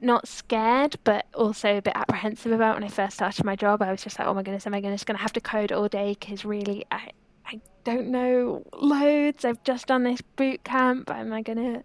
not 0.00 0.28
scared, 0.28 0.96
but 1.04 1.26
also 1.34 1.78
a 1.78 1.82
bit 1.82 1.96
apprehensive 1.96 2.52
about 2.52 2.76
when 2.76 2.84
I 2.84 2.88
first 2.88 3.14
started 3.14 3.44
my 3.44 3.56
job. 3.56 3.82
I 3.82 3.90
was 3.90 4.02
just 4.02 4.18
like, 4.18 4.28
oh 4.28 4.34
my 4.34 4.42
goodness, 4.42 4.66
am 4.66 4.74
I 4.74 4.80
going 4.80 4.96
to 4.96 5.16
have 5.16 5.32
to 5.32 5.40
code 5.40 5.72
all 5.72 5.88
day? 5.88 6.16
Because 6.18 6.44
really, 6.44 6.84
I 6.90 7.10
I 7.46 7.60
don't 7.84 8.08
know 8.08 8.62
loads. 8.74 9.44
I've 9.44 9.62
just 9.64 9.86
done 9.86 10.04
this 10.04 10.20
boot 10.20 10.62
camp. 10.64 11.10
Am 11.10 11.32
I 11.32 11.42
going 11.42 11.58
to 11.58 11.82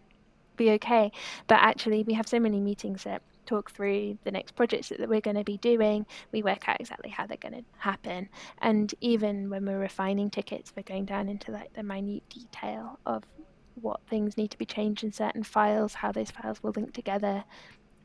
be 0.58 0.72
okay? 0.72 1.12
But 1.48 1.60
actually, 1.62 2.04
we 2.04 2.14
have 2.14 2.28
so 2.28 2.40
many 2.40 2.60
meetings 2.60 3.04
that 3.04 3.22
talk 3.46 3.72
through 3.72 4.18
the 4.24 4.32
next 4.32 4.56
projects 4.56 4.90
that 4.90 5.08
we're 5.10 5.22
going 5.22 5.36
to 5.36 5.44
be 5.44 5.58
doing. 5.58 6.06
We 6.32 6.44
work 6.44 6.70
out 6.70 6.80
exactly 6.80 7.10
how 7.10 7.28
they're 7.28 7.38
going 7.38 7.56
to 7.56 7.64
happen. 7.78 8.30
And 8.62 8.94
even 9.02 9.50
when 9.50 9.66
we're 9.66 9.80
refining 9.80 10.30
tickets, 10.30 10.74
we're 10.76 10.84
going 10.84 11.06
down 11.06 11.30
into 11.30 11.52
like 11.52 11.74
the 11.74 11.84
minute 11.84 12.24
detail 12.30 13.00
of 13.06 13.24
what 13.82 14.00
things 14.08 14.38
need 14.38 14.52
to 14.52 14.58
be 14.58 14.66
changed 14.66 15.04
in 15.04 15.12
certain 15.12 15.44
files, 15.44 15.94
how 15.94 16.12
those 16.12 16.32
files 16.32 16.62
will 16.62 16.72
link 16.72 16.94
together. 16.94 17.44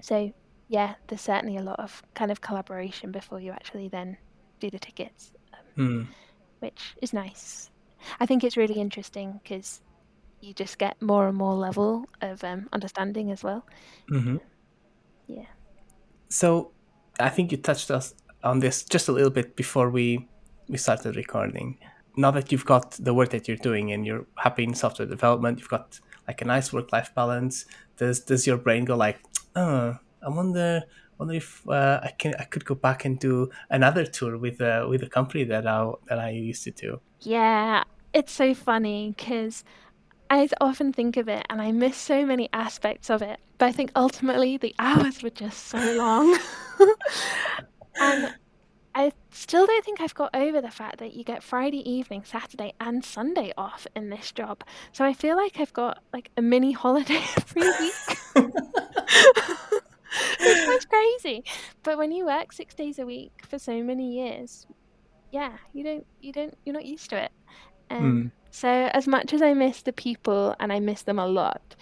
So, 0.01 0.33
yeah, 0.69 0.95
there's 1.07 1.21
certainly 1.21 1.57
a 1.57 1.63
lot 1.63 1.81
of 1.81 2.03
kind 2.15 2.31
of 2.31 2.41
collaboration 2.41 3.13
before 3.13 3.41
you 3.41 3.53
actually 3.53 3.89
then 3.89 4.17
do 4.61 4.71
the 4.71 4.79
tickets, 4.79 5.33
um, 5.55 5.61
Hmm. 5.77 6.03
which 6.61 6.95
is 7.03 7.13
nice. 7.13 7.71
I 8.21 8.27
think 8.27 8.45
it's 8.45 8.57
really 8.57 8.81
interesting 8.81 9.41
because 9.43 9.81
you 10.41 10.55
just 10.55 10.79
get 10.79 11.01
more 11.03 11.27
and 11.29 11.37
more 11.37 11.55
level 11.55 12.07
of 12.21 12.45
um, 12.45 12.69
understanding 12.73 13.31
as 13.31 13.43
well. 13.43 13.67
Mm-hmm. 14.11 14.37
Yeah. 15.27 15.47
So 16.29 16.73
I 17.19 17.29
think 17.29 17.51
you 17.51 17.59
touched 17.59 17.91
us 17.91 18.15
on 18.45 18.61
this 18.61 18.85
just 18.85 19.09
a 19.09 19.13
little 19.13 19.31
bit 19.31 19.57
before 19.57 19.91
we 19.91 20.29
we 20.69 20.79
started 20.79 21.17
recording. 21.17 21.79
Now 22.19 22.33
that 22.33 22.51
you've 22.51 22.67
got 22.67 22.91
the 22.99 23.15
work 23.15 23.31
that 23.31 23.47
you're 23.47 23.65
doing 23.71 23.93
and 23.93 24.05
you're 24.05 24.27
happy 24.37 24.65
in 24.65 24.75
software 24.75 25.07
development, 25.07 25.61
you've 25.61 25.69
got 25.69 26.01
like 26.27 26.43
a 26.43 26.45
nice 26.45 26.73
work 26.73 26.93
life 26.93 27.15
balance. 27.15 27.65
Does 27.97 28.21
does 28.21 28.47
your 28.47 28.59
brain 28.59 28.85
go 28.85 28.97
like, 28.97 29.19
oh, 29.55 29.97
I 30.25 30.29
wonder 30.29 30.83
wonder 31.19 31.35
if 31.35 31.69
uh, 31.69 32.01
I 32.03 32.11
can 32.19 32.35
I 32.39 32.45
could 32.45 32.65
go 32.65 32.75
back 32.75 33.05
and 33.05 33.19
do 33.19 33.51
another 33.71 34.05
tour 34.05 34.37
with 34.39 34.61
uh, 34.61 34.87
with 34.89 35.03
a 35.03 35.09
company 35.09 35.45
that 35.45 35.67
I 35.67 35.91
that 36.09 36.19
I 36.19 36.31
used 36.31 36.65
to 36.65 36.71
do. 36.71 37.01
Yeah, 37.21 37.85
it's 38.13 38.33
so 38.33 38.55
funny 38.55 39.15
because 39.17 39.65
I 40.31 40.49
often 40.61 40.93
think 40.93 41.17
of 41.17 41.29
it 41.29 41.47
and 41.49 41.61
I 41.61 41.73
miss 41.73 41.97
so 41.97 42.27
many 42.27 42.49
aspects 42.53 43.11
of 43.11 43.23
it. 43.23 43.41
But 43.59 43.67
I 43.67 43.73
think 43.73 43.91
ultimately 43.97 44.57
the 44.57 44.75
hours 44.79 45.23
were 45.23 45.31
just 45.31 45.67
so 45.69 45.79
long. 45.97 46.39
and 48.01 48.35
I 48.95 49.13
still 49.31 49.67
don't 49.67 49.85
think 49.85 50.01
I've 50.01 50.15
got 50.15 50.35
over 50.35 50.61
the 50.61 50.71
fact 50.71 50.99
that 50.99 51.15
you 51.15 51.23
get 51.23 51.43
Friday 51.43 51.89
evening, 51.89 52.25
Saturday, 52.25 52.73
and 52.81 53.05
Sunday 53.05 53.53
off 53.57 53.87
in 53.95 54.11
this 54.11 54.33
job. 54.33 54.65
So 54.93 55.05
I 55.05 55.13
feel 55.13 55.37
like 55.37 55.61
I've 55.61 55.73
got 55.73 56.03
like 56.13 56.31
a 56.37 56.43
mini 56.43 56.73
holiday 56.73 57.23
every 57.37 57.63
week. 57.81 57.95
Which 60.41 60.59
sounds 60.59 60.87
crazy. 60.87 61.45
But 61.83 61.99
when 61.99 62.11
you 62.13 62.27
work 62.27 62.53
six 62.53 62.75
days 62.75 62.99
a 62.99 63.07
week 63.07 63.33
for 63.49 63.59
so 63.59 63.83
many 63.83 64.15
years, 64.15 64.67
yeah, 65.31 65.53
you 65.73 65.85
don't 65.85 66.07
you 66.21 66.33
don't 66.33 66.57
you're 66.65 66.73
not 66.75 66.87
used 66.87 67.11
to 67.11 67.23
it. 67.25 67.33
Um, 67.91 67.99
Mm. 68.25 68.31
so 68.51 68.69
as 68.69 69.07
much 69.07 69.33
as 69.33 69.43
I 69.43 69.55
miss 69.55 69.83
the 69.83 69.93
people 69.93 70.55
and 70.61 70.73
I 70.73 70.81
miss 70.81 71.03
them 71.03 71.19
a 71.19 71.27
lot, 71.27 71.77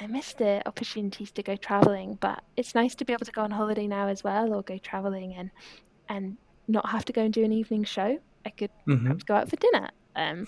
I 0.00 0.06
miss 0.06 0.32
the 0.34 0.62
opportunities 0.66 1.30
to 1.32 1.42
go 1.42 1.56
traveling, 1.56 2.18
but 2.20 2.42
it's 2.56 2.74
nice 2.74 2.94
to 2.96 3.04
be 3.04 3.12
able 3.12 3.26
to 3.26 3.32
go 3.32 3.42
on 3.42 3.50
holiday 3.52 3.86
now 3.86 4.08
as 4.08 4.22
well 4.24 4.52
or 4.54 4.62
go 4.62 4.78
traveling 4.78 5.34
and 5.34 5.50
and 6.10 6.36
not 6.68 6.90
have 6.90 7.06
to 7.06 7.12
go 7.14 7.22
and 7.22 7.32
do 7.32 7.44
an 7.44 7.52
evening 7.52 7.84
show. 7.84 8.18
I 8.44 8.50
could 8.50 8.70
hmm 8.86 9.04
perhaps 9.04 9.24
go 9.24 9.34
out 9.36 9.48
for 9.50 9.56
dinner. 9.56 9.88
Um, 10.16 10.46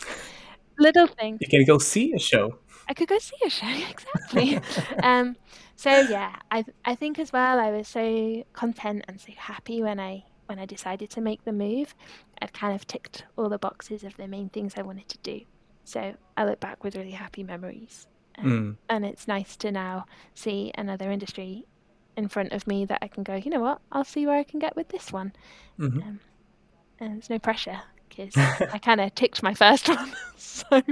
little 0.78 1.06
things. 1.06 1.38
You 1.40 1.48
can 1.48 1.64
go 1.66 1.78
see 1.78 2.12
a 2.14 2.18
show. 2.18 2.58
I 2.88 2.94
could 2.94 3.08
go 3.08 3.18
see 3.18 3.36
a 3.46 3.50
show 3.50 3.66
exactly. 3.90 4.60
um, 5.02 5.36
so 5.76 5.98
yeah, 5.98 6.36
I 6.50 6.64
I 6.84 6.94
think 6.94 7.18
as 7.18 7.32
well 7.32 7.58
I 7.60 7.70
was 7.70 7.88
so 7.88 8.44
content 8.52 9.04
and 9.08 9.20
so 9.20 9.32
happy 9.36 9.82
when 9.82 10.00
I 10.00 10.24
when 10.46 10.58
I 10.58 10.66
decided 10.66 11.10
to 11.10 11.20
make 11.20 11.44
the 11.44 11.52
move. 11.52 11.94
I'd 12.40 12.52
kind 12.52 12.74
of 12.74 12.86
ticked 12.86 13.24
all 13.36 13.48
the 13.48 13.58
boxes 13.58 14.04
of 14.04 14.16
the 14.16 14.28
main 14.28 14.50
things 14.50 14.74
I 14.76 14.82
wanted 14.82 15.08
to 15.08 15.18
do. 15.22 15.40
So 15.84 16.14
I 16.36 16.44
look 16.44 16.60
back 16.60 16.84
with 16.84 16.96
really 16.96 17.12
happy 17.12 17.44
memories. 17.44 18.06
Um, 18.38 18.44
Mm. 18.46 18.76
and 18.88 19.04
it's 19.04 19.28
nice 19.28 19.56
to 19.58 19.70
now 19.70 20.06
see 20.34 20.72
another 20.76 21.10
industry 21.10 21.66
in 22.16 22.28
front 22.28 22.52
of 22.52 22.66
me 22.66 22.84
that 22.84 22.98
I 23.02 23.08
can 23.08 23.22
go, 23.22 23.34
you 23.34 23.50
know 23.50 23.60
what, 23.60 23.80
I'll 23.90 24.04
see 24.04 24.26
where 24.26 24.36
I 24.36 24.44
can 24.44 24.58
get 24.58 24.76
with 24.76 24.88
this 24.88 25.12
one. 25.12 25.32
hmm 25.76 25.86
Um, 26.00 26.20
and 27.00 27.14
there's 27.14 27.30
no 27.30 27.38
pressure 27.38 27.80
because 28.08 28.36
I 28.36 28.78
kind 28.78 29.00
of 29.00 29.14
ticked 29.14 29.42
my 29.42 29.54
first 29.54 29.88
one. 29.96 30.12
so 30.36 30.82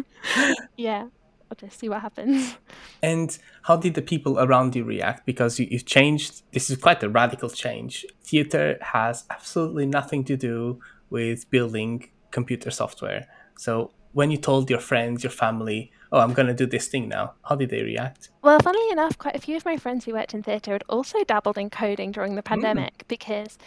yeah, 0.77 1.07
I'll 1.51 1.57
just 1.57 1.79
see 1.79 1.89
what 1.89 2.01
happens. 2.01 2.57
And 3.03 3.37
how 3.63 3.77
did 3.77 3.95
the 3.95 4.03
people 4.03 4.39
around 4.39 4.75
you 4.77 4.85
react? 4.85 5.27
Because 5.27 5.59
you, 5.59 5.67
you've 5.71 5.87
changed. 5.87 6.43
This 6.53 6.71
is 6.71 6.77
quite 6.77 7.03
a 7.03 7.09
radical 7.09 7.51
change. 7.51 8.07
Theater 8.23 8.79
has 8.81 9.25
absolutely 9.31 9.87
nothing 9.87 10.25
to 10.25 10.37
do 10.37 10.81
with 11.11 11.51
building 11.51 12.09
computer 12.31 12.71
software. 12.71 13.27
So 13.57 13.93
when 14.13 14.31
you 14.31 14.39
told 14.39 14.71
your 14.71 14.81
friends, 14.81 15.23
your 15.23 15.31
family, 15.31 15.93
"Oh, 16.13 16.19
I'm 16.19 16.33
going 16.33 16.49
to 16.49 16.55
do 16.55 16.67
this 16.67 16.89
thing 16.89 17.09
now," 17.09 17.35
how 17.45 17.57
did 17.57 17.71
they 17.71 17.83
react? 17.83 18.31
Well, 18.43 18.59
funnily 18.61 18.91
enough, 18.91 19.19
quite 19.19 19.37
a 19.37 19.41
few 19.41 19.57
of 19.57 19.65
my 19.65 19.77
friends 19.77 20.05
who 20.05 20.13
worked 20.13 20.35
in 20.35 20.43
theatre 20.43 20.73
had 20.73 20.85
also 20.89 21.23
dabbled 21.25 21.59
in 21.59 21.71
coding 21.71 22.13
during 22.13 22.35
the 22.35 22.43
pandemic 22.43 23.05
because, 23.09 23.59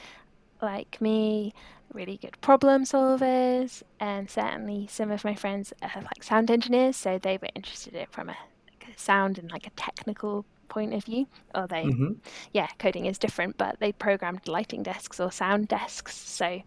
like 0.62 1.00
me, 1.02 1.54
really 1.94 2.18
good 2.18 2.40
problem 2.42 2.84
solvers, 2.86 3.84
and 4.00 4.30
certainly 4.30 4.88
some 4.88 5.12
of 5.12 5.24
my 5.24 5.36
friends 5.36 5.74
are 5.82 6.02
like 6.02 6.24
sound 6.24 6.50
engineers, 6.52 6.96
so 6.98 7.18
they 7.18 7.38
were 7.38 7.50
interested 7.56 7.94
in 7.94 8.02
it 8.02 8.12
from 8.12 8.30
a, 8.30 8.36
like 8.70 8.94
a 8.94 9.00
sound 9.00 9.38
and 9.38 9.52
like 9.52 9.68
a 9.68 9.72
technical 9.72 10.46
point 10.70 10.94
of 10.94 11.04
view. 11.06 11.28
Although, 11.54 11.90
hmm 11.92 12.14
yeah, 12.52 12.68
coding 12.80 13.06
is 13.06 13.18
different, 13.20 13.58
but 13.58 13.80
they 13.80 13.92
programmed 13.92 14.48
lighting 14.48 14.84
desks 14.84 15.20
or 15.20 15.32
sound 15.32 15.68
desks, 15.68 16.16
so 16.16 16.62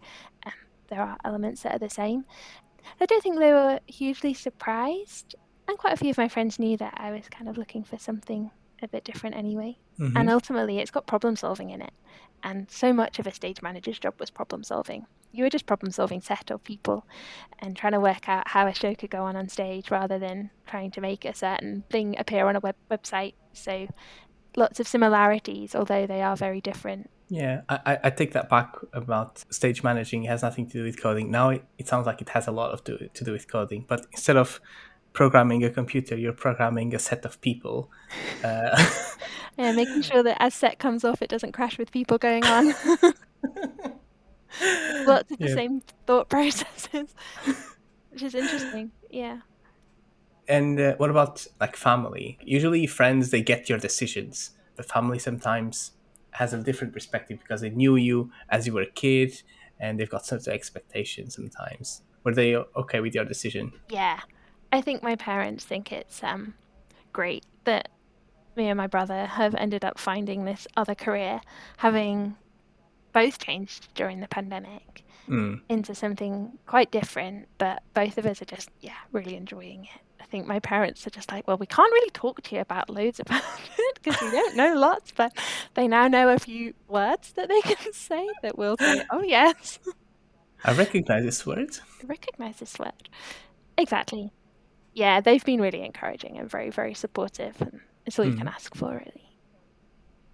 um, 0.45 0.53
there 0.87 1.01
are 1.01 1.17
elements 1.25 1.63
that 1.63 1.75
are 1.75 1.79
the 1.79 1.89
same. 1.89 2.25
I 3.01 3.05
don't 3.05 3.21
think 3.21 3.37
they 3.37 3.51
were 3.51 3.79
hugely 3.85 4.33
surprised, 4.33 5.35
and 5.67 5.77
quite 5.77 5.93
a 5.93 5.97
few 5.97 6.09
of 6.09 6.17
my 6.17 6.27
friends 6.27 6.59
knew 6.59 6.77
that 6.77 6.93
I 6.97 7.11
was 7.11 7.27
kind 7.29 7.49
of 7.49 7.57
looking 7.57 7.83
for 7.83 7.97
something 7.97 8.51
a 8.81 8.87
bit 8.87 9.03
different 9.03 9.35
anyway. 9.35 9.77
hmm 9.97 10.15
And 10.15 10.29
ultimately, 10.29 10.79
it's 10.79 10.91
got 10.91 11.07
problem 11.07 11.35
solving 11.35 11.69
in 11.71 11.81
it, 11.81 11.93
and 12.43 12.69
so 12.69 12.93
much 12.93 13.19
of 13.19 13.27
a 13.27 13.33
stage 13.33 13.61
manager's 13.61 13.99
job 13.99 14.13
was 14.19 14.29
problem 14.29 14.63
solving. 14.63 15.05
You 15.31 15.43
were 15.43 15.49
just 15.49 15.65
problem 15.65 15.91
solving 15.91 16.21
set 16.21 16.49
of 16.51 16.63
people 16.63 17.05
and 17.59 17.75
trying 17.75 17.93
to 17.93 17.99
work 17.99 18.29
out 18.29 18.47
how 18.47 18.65
a 18.65 18.73
show 18.73 18.95
could 18.95 19.09
go 19.09 19.23
on 19.23 19.35
on 19.35 19.49
stage 19.49 19.91
rather 19.91 20.17
than 20.17 20.51
trying 20.65 20.89
to 20.91 21.01
make 21.01 21.25
a 21.25 21.35
certain 21.35 21.83
thing 21.89 22.15
appear 22.17 22.47
on 22.47 22.55
a 22.55 22.59
web 22.61 22.75
website. 22.89 23.33
So 23.53 23.87
lots 24.55 24.79
of 24.79 24.87
similarities, 24.87 25.75
although 25.75 26.07
they 26.07 26.21
are 26.21 26.35
very 26.35 26.61
different. 26.61 27.09
Yeah, 27.29 27.61
I, 27.67 27.97
I- 28.05 28.09
take 28.09 28.31
that 28.33 28.49
back 28.49 28.75
about 28.93 29.43
stage 29.53 29.83
managing. 29.83 30.23
It 30.23 30.29
has 30.29 30.43
nothing 30.43 30.65
to 30.67 30.73
do 30.73 30.83
with 30.85 31.01
coding. 31.01 31.29
Now 31.29 31.49
it, 31.49 31.65
it 31.77 31.87
sounds 31.87 32.05
like 32.05 32.21
it 32.21 32.29
has 32.29 32.47
a 32.47 32.51
lot 32.51 32.71
of 32.71 32.83
to, 32.85 33.09
to 33.09 33.23
do 33.25 33.33
with 33.33 33.49
coding. 33.51 33.83
But 33.85 34.05
instead 34.13 34.37
of 34.37 34.61
programming 35.17 35.63
a 35.63 35.69
computer, 35.71 36.15
you're 36.15 36.31
programming 36.31 36.93
a 36.93 36.99
set 36.99 37.25
of 37.25 37.41
people. 37.41 37.89
Uh, 38.43 38.77
Yeah, 39.57 39.71
making 39.71 40.03
sure 40.03 40.21
that 40.21 40.37
as 40.39 40.53
set 40.53 40.77
comes 40.77 41.03
off, 41.03 41.23
it 41.23 41.29
doesn't 41.31 41.53
crash 41.53 41.79
with 41.79 41.91
people 41.91 42.19
going 42.19 42.45
on. 42.45 42.67
Lots 45.07 45.31
of 45.31 45.39
the 45.39 45.47
Yeah. 45.47 45.55
same 45.55 45.81
thought 46.05 46.29
processes, 46.29 47.15
which 48.11 48.21
is 48.21 48.35
interesting. 48.35 48.91
Yeah. 49.09 49.39
And 50.47 50.79
uh, 50.79 50.95
what 50.97 51.09
about 51.09 51.47
like 51.59 51.75
family? 51.75 52.37
Usually, 52.43 52.85
friends 52.85 53.31
they 53.31 53.41
get 53.41 53.67
your 53.67 53.79
decisions, 53.79 54.51
but 54.75 54.87
family 54.87 55.17
sometimes 55.17 55.93
has 56.31 56.53
a 56.53 56.61
different 56.61 56.93
perspective 56.93 57.39
because 57.39 57.61
they 57.61 57.71
knew 57.71 57.95
you 57.95 58.29
as 58.49 58.67
you 58.67 58.73
were 58.73 58.83
a 58.83 58.91
kid 58.91 59.41
and 59.79 59.99
they've 59.99 60.09
got 60.09 60.23
certain 60.25 60.53
expectations 60.53 61.35
sometimes. 61.35 62.03
Were 62.23 62.35
they 62.35 62.55
okay 62.55 62.99
with 62.99 63.15
your 63.15 63.25
decision? 63.25 63.71
Yeah. 63.89 64.19
I 64.71 64.81
think 64.81 65.01
my 65.03 65.15
parents 65.15 65.65
think 65.65 65.91
it's 65.91 66.23
um, 66.23 66.53
great 67.13 67.45
that 67.63 67.89
me 68.55 68.67
and 68.67 68.77
my 68.77 68.87
brother 68.87 69.25
have 69.25 69.55
ended 69.55 69.85
up 69.85 69.97
finding 69.99 70.45
this 70.45 70.67
other 70.75 70.95
career, 70.95 71.41
having 71.77 72.35
both 73.13 73.39
changed 73.39 73.93
during 73.95 74.19
the 74.19 74.27
pandemic 74.27 75.03
Mm. 75.27 75.59
into 75.67 75.93
something 75.93 76.57
quite 76.67 76.89
different, 76.89 77.49
but 77.57 77.83
both 77.93 78.17
of 78.17 78.25
us 78.25 78.41
are 78.41 78.45
just, 78.45 78.69
yeah, 78.79 78.95
really 79.11 79.35
enjoying 79.35 79.83
it. 79.83 80.01
I 80.21 80.23
think 80.23 80.47
my 80.47 80.59
parents 80.61 81.05
are 81.05 81.09
just 81.09 81.29
like, 81.33 81.45
well, 81.45 81.57
we 81.57 81.65
can't 81.65 81.91
really 81.91 82.09
talk 82.11 82.41
to 82.43 82.55
you 82.55 82.61
about 82.61 82.89
loads 82.89 83.19
about 83.19 83.43
it 83.77 83.99
because 84.01 84.21
we 84.21 84.31
don't 84.31 84.55
know 84.55 84.73
lots, 84.75 85.11
but 85.11 85.37
they 85.73 85.85
now 85.85 86.07
know 86.07 86.29
a 86.29 86.39
few 86.39 86.73
words 86.87 87.33
that 87.33 87.49
they 87.49 87.59
can 87.75 87.91
say 87.91 88.25
that 88.41 88.57
will 88.57 88.77
say, 88.77 89.03
oh, 89.11 89.21
yes, 89.21 89.79
I 90.63 90.71
recognize 90.73 91.25
this 91.25 91.45
word. 91.45 91.77
I 92.01 92.05
recognize 92.05 92.59
this 92.59 92.79
word. 92.79 93.09
Exactly. 93.77 94.31
Yeah, 94.97 95.21
they've 95.21 95.45
been 95.45 95.61
really 95.61 95.83
encouraging 95.85 96.39
and 96.39 96.49
very, 96.49 96.71
very 96.71 96.95
supportive, 96.95 97.61
and 97.61 97.81
it's 98.07 98.17
all 98.17 98.25
you 98.25 98.31
can 98.31 98.47
mm-hmm. 98.47 98.55
ask 98.55 98.75
for, 98.75 98.93
really. 98.93 99.29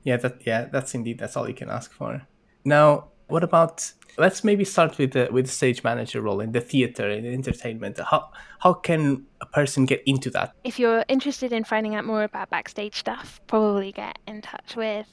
Yeah, 0.03 0.15
that 0.15 0.47
yeah, 0.47 0.69
that's 0.71 0.95
indeed 0.95 1.19
that's 1.19 1.35
all 1.35 1.49
you 1.49 1.53
can 1.53 1.69
ask 1.69 1.91
for. 1.91 2.25
Now, 2.63 3.09
what 3.27 3.43
about 3.43 3.91
let's 4.17 4.41
maybe 4.45 4.63
start 4.63 4.97
with 4.97 5.11
the 5.11 5.27
with 5.33 5.47
the 5.47 5.51
stage 5.51 5.83
manager 5.83 6.21
role 6.21 6.39
in 6.39 6.53
the 6.53 6.61
theater 6.61 7.09
and 7.09 7.27
entertainment. 7.27 7.99
How 8.09 8.29
how 8.59 8.73
can 8.73 9.25
a 9.41 9.45
person 9.45 9.83
get 9.85 10.01
into 10.05 10.29
that? 10.29 10.53
If 10.63 10.79
you're 10.79 11.03
interested 11.09 11.51
in 11.51 11.65
finding 11.65 11.95
out 11.95 12.05
more 12.05 12.23
about 12.23 12.49
backstage 12.49 12.95
stuff, 12.95 13.41
probably 13.47 13.91
get 13.91 14.17
in 14.27 14.41
touch 14.41 14.77
with 14.77 15.07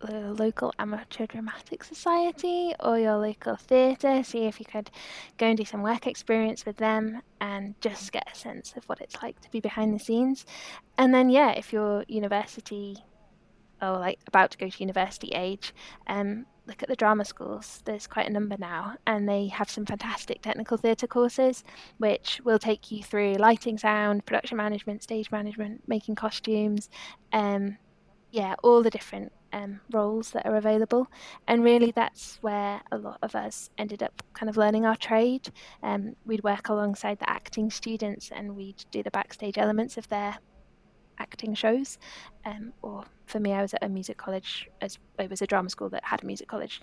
the 0.00 0.32
local 0.34 0.72
amateur 0.78 1.26
dramatic 1.26 1.82
society 1.84 2.74
or 2.80 2.98
your 2.98 3.16
local 3.16 3.56
theatre. 3.56 4.22
See 4.22 4.44
if 4.44 4.60
you 4.60 4.66
could 4.66 4.90
go 5.38 5.46
and 5.46 5.56
do 5.56 5.64
some 5.64 5.82
work 5.82 6.06
experience 6.06 6.66
with 6.66 6.76
them 6.76 7.22
and 7.40 7.74
just 7.80 8.12
get 8.12 8.28
a 8.32 8.36
sense 8.36 8.74
of 8.76 8.84
what 8.88 9.00
it's 9.00 9.22
like 9.22 9.40
to 9.40 9.50
be 9.50 9.60
behind 9.60 9.94
the 9.94 10.02
scenes. 10.02 10.44
And 10.98 11.14
then 11.14 11.30
yeah, 11.30 11.52
if 11.52 11.72
you're 11.72 12.04
university 12.08 12.98
or 13.82 13.92
like 13.98 14.18
about 14.26 14.50
to 14.52 14.58
go 14.58 14.68
to 14.68 14.80
university 14.80 15.28
age, 15.28 15.74
um, 16.06 16.46
look 16.66 16.82
at 16.82 16.88
the 16.88 16.96
drama 16.96 17.24
schools. 17.24 17.82
There's 17.84 18.06
quite 18.06 18.26
a 18.26 18.32
number 18.32 18.56
now, 18.58 18.96
and 19.06 19.28
they 19.28 19.48
have 19.48 19.70
some 19.70 19.86
fantastic 19.86 20.42
technical 20.42 20.76
theatre 20.76 21.06
courses, 21.06 21.62
which 21.98 22.40
will 22.44 22.58
take 22.58 22.90
you 22.90 23.02
through 23.02 23.34
lighting, 23.34 23.78
sound, 23.78 24.26
production 24.26 24.56
management, 24.56 25.02
stage 25.02 25.30
management, 25.30 25.86
making 25.86 26.16
costumes, 26.16 26.88
um, 27.32 27.76
yeah, 28.30 28.54
all 28.62 28.82
the 28.82 28.90
different 28.90 29.32
um, 29.56 29.80
roles 29.90 30.30
that 30.32 30.44
are 30.46 30.56
available. 30.56 31.08
And 31.48 31.64
really, 31.64 31.90
that's 31.90 32.36
where 32.42 32.82
a 32.92 32.98
lot 32.98 33.18
of 33.22 33.34
us 33.34 33.70
ended 33.78 34.02
up 34.02 34.22
kind 34.34 34.50
of 34.50 34.56
learning 34.56 34.84
our 34.84 34.96
trade. 34.96 35.48
Um, 35.82 36.14
we'd 36.26 36.44
work 36.44 36.68
alongside 36.68 37.18
the 37.18 37.30
acting 37.30 37.70
students, 37.70 38.30
and 38.30 38.54
we'd 38.54 38.84
do 38.90 39.02
the 39.02 39.10
backstage 39.10 39.56
elements 39.56 39.96
of 39.96 40.08
their 40.08 40.38
acting 41.18 41.54
shows. 41.54 41.98
Um, 42.44 42.74
or 42.82 43.04
for 43.24 43.40
me, 43.40 43.54
I 43.54 43.62
was 43.62 43.72
at 43.72 43.82
a 43.82 43.88
music 43.88 44.18
college, 44.18 44.68
as 44.82 44.98
it 45.18 45.30
was 45.30 45.40
a 45.40 45.46
drama 45.46 45.70
school 45.70 45.88
that 45.88 46.04
had 46.04 46.22
a 46.22 46.26
music 46.26 46.48
college 46.48 46.82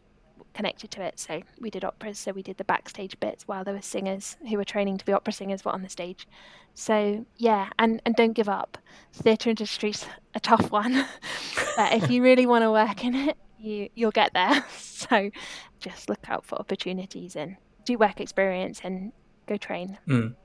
connected 0.54 0.92
to 0.92 1.02
it. 1.02 1.20
So 1.20 1.42
we 1.60 1.70
did 1.70 1.84
operas, 1.84 2.20
so 2.20 2.32
we 2.32 2.44
did 2.44 2.58
the 2.58 2.64
backstage 2.64 3.20
bits 3.20 3.48
while 3.48 3.64
there 3.64 3.74
were 3.74 3.82
singers 3.82 4.38
who 4.50 4.58
were 4.58 4.64
training 4.64 4.98
to 4.98 5.06
be 5.06 5.14
opera 5.14 5.34
singers 5.34 5.66
were 5.66 5.72
on 5.72 5.84
the 5.84 5.90
stage. 5.90 6.28
So 6.74 7.26
yeah, 7.38 7.70
and, 7.80 8.02
and 8.06 8.16
don't 8.16 8.34
give 8.34 8.50
up. 8.50 8.78
Theatre 9.14 9.50
industry's 9.50 10.06
a 10.34 10.40
tough 10.40 10.72
one. 10.72 10.94
but 11.76 11.94
if 11.94 12.10
you 12.10 12.24
really 12.24 12.46
want 12.46 12.64
to 12.64 12.72
work 12.72 13.04
in 13.04 13.16
it, 13.16 13.38
you 13.60 13.90
you'll 13.96 14.12
get 14.12 14.34
there. 14.34 14.64
So 15.04 15.32
just 15.80 16.08
look 16.08 16.30
out 16.30 16.46
for 16.46 16.56
opportunities 16.56 17.36
and 17.36 17.58
do 17.84 17.98
work 17.98 18.22
experience 18.22 18.80
and 18.86 19.12
go 19.48 19.58
train. 19.58 19.98
Mm. 20.08 20.36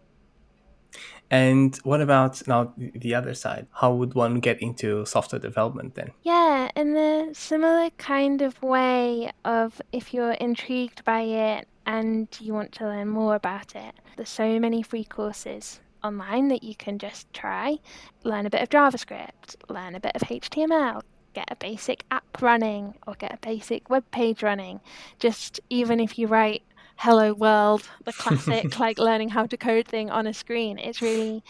And 1.31 1.77
what 1.85 2.01
about 2.01 2.47
now 2.49 2.73
the 2.77 3.15
other 3.15 3.35
side? 3.35 3.67
How 3.73 3.93
would 3.93 4.15
one 4.15 4.41
get 4.41 4.63
into 4.63 5.05
software 5.05 5.39
development 5.39 5.95
then? 5.95 6.13
Yeah, 6.23 6.71
in 6.75 6.97
a 6.97 7.35
similar 7.35 7.91
kind 7.99 8.41
of 8.41 8.63
way 8.63 9.31
of 9.45 9.83
if 9.93 10.15
you're 10.15 10.33
intrigued 10.33 11.05
by 11.05 11.21
it 11.21 11.69
and 11.85 12.29
you 12.41 12.55
want 12.55 12.73
to 12.73 12.85
learn 12.85 13.09
more 13.09 13.35
about 13.35 13.75
it, 13.75 13.95
there's 14.17 14.31
so 14.31 14.59
many 14.59 14.83
free 14.83 15.05
courses 15.05 15.81
online 16.03 16.49
that 16.49 16.63
you 16.63 16.75
can 16.75 16.99
just 16.99 17.33
try. 17.33 17.79
Learn 18.25 18.47
a 18.47 18.51
bit 18.51 18.63
of 18.63 18.71
JavaScript, 18.71 19.57
learn 19.69 19.95
a 19.95 20.01
bit 20.01 20.13
of 20.15 20.23
HTML, 20.23 21.03
get 21.35 21.51
a 21.51 21.57
basic 21.57 22.05
app 22.11 22.41
running 22.41 22.95
or 23.07 23.15
get 23.15 23.35
a 23.35 23.39
basic 23.39 23.91
web 23.91 24.05
page 24.11 24.43
running. 24.43 24.81
Just 25.19 25.61
even 25.69 26.01
if 26.01 26.19
you 26.19 26.27
write 26.27 26.63
hello 26.99 27.33
world, 27.33 27.89
the 28.05 28.13
classic 28.13 28.79
like 28.81 28.99
learning 28.99 29.29
how 29.29 29.47
to 29.47 29.57
code 29.57 29.87
thing 29.87 30.11
on 30.11 30.27
a 30.27 30.35
screen, 30.35 30.79
it's 30.79 31.01
really 31.01 31.43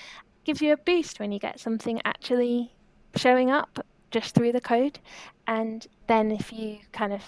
gives 0.45 0.61
you 0.61 0.73
a 0.73 0.77
boost 0.77 1.19
when 1.19 1.33
you 1.33 1.39
get 1.39 1.59
something 1.59 2.01
actually 2.05 2.73
showing 3.17 3.51
up 3.51 3.85
just 4.11 4.35
through 4.35 4.53
the 4.53 4.61
code. 4.61 4.99
And 5.47 5.87
then 6.07 6.31
if 6.31 6.53
you 6.53 6.79
kind 6.93 7.13
of 7.13 7.23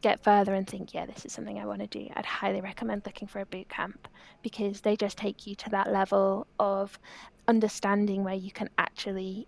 get 0.00 0.22
further 0.24 0.54
and 0.54 0.66
think, 0.66 0.94
yeah, 0.94 1.04
this 1.06 1.24
is 1.26 1.32
something 1.32 1.58
I 1.58 1.66
want 1.66 1.80
to 1.80 1.86
do, 1.86 2.08
I'd 2.14 2.24
highly 2.24 2.60
recommend 2.62 3.02
looking 3.04 3.28
for 3.28 3.40
a 3.40 3.46
boot 3.46 3.68
camp 3.68 4.08
because 4.42 4.80
they 4.80 4.96
just 4.96 5.18
take 5.18 5.46
you 5.46 5.54
to 5.56 5.70
that 5.70 5.92
level 5.92 6.46
of 6.58 6.98
understanding 7.46 8.24
where 8.24 8.34
you 8.34 8.50
can 8.50 8.70
actually 8.78 9.46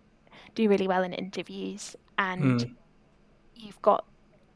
do 0.55 0.69
really 0.69 0.89
well 0.89 1.03
in 1.03 1.13
interviews 1.13 1.97
and 2.19 2.61
Mm. 2.61 2.75
you've 3.55 3.81
got 3.83 4.05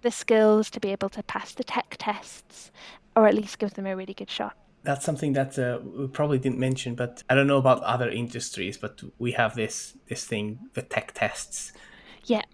the 0.03 0.11
skills 0.11 0.69
to 0.71 0.81
be 0.81 0.91
able 0.91 1.09
to 1.09 1.23
pass 1.23 1.55
the 1.55 1.65
tech 1.65 1.97
tests 1.99 2.71
or 3.17 3.27
at 3.27 3.35
least 3.35 3.59
give 3.59 3.75
them 3.75 3.87
a 3.87 3.97
really 3.97 4.15
good 4.15 4.31
shot. 4.31 4.57
That's 4.83 5.05
something 5.05 5.33
that 5.33 5.59
uh, 5.59 5.79
we 5.83 6.09
probably 6.09 6.39
didn't 6.39 6.59
mention, 6.59 6.95
but 6.95 7.23
I 7.31 7.35
don't 7.35 7.47
know 7.47 7.57
about 7.57 7.83
other 7.83 8.11
industries, 8.11 8.77
but 8.77 9.01
we 9.19 9.33
have 9.33 9.55
this 9.55 9.97
this 10.09 10.27
thing, 10.27 10.59
the 10.75 10.83
tech 10.83 11.13
tests, 11.15 11.73
Yep. 12.27 12.45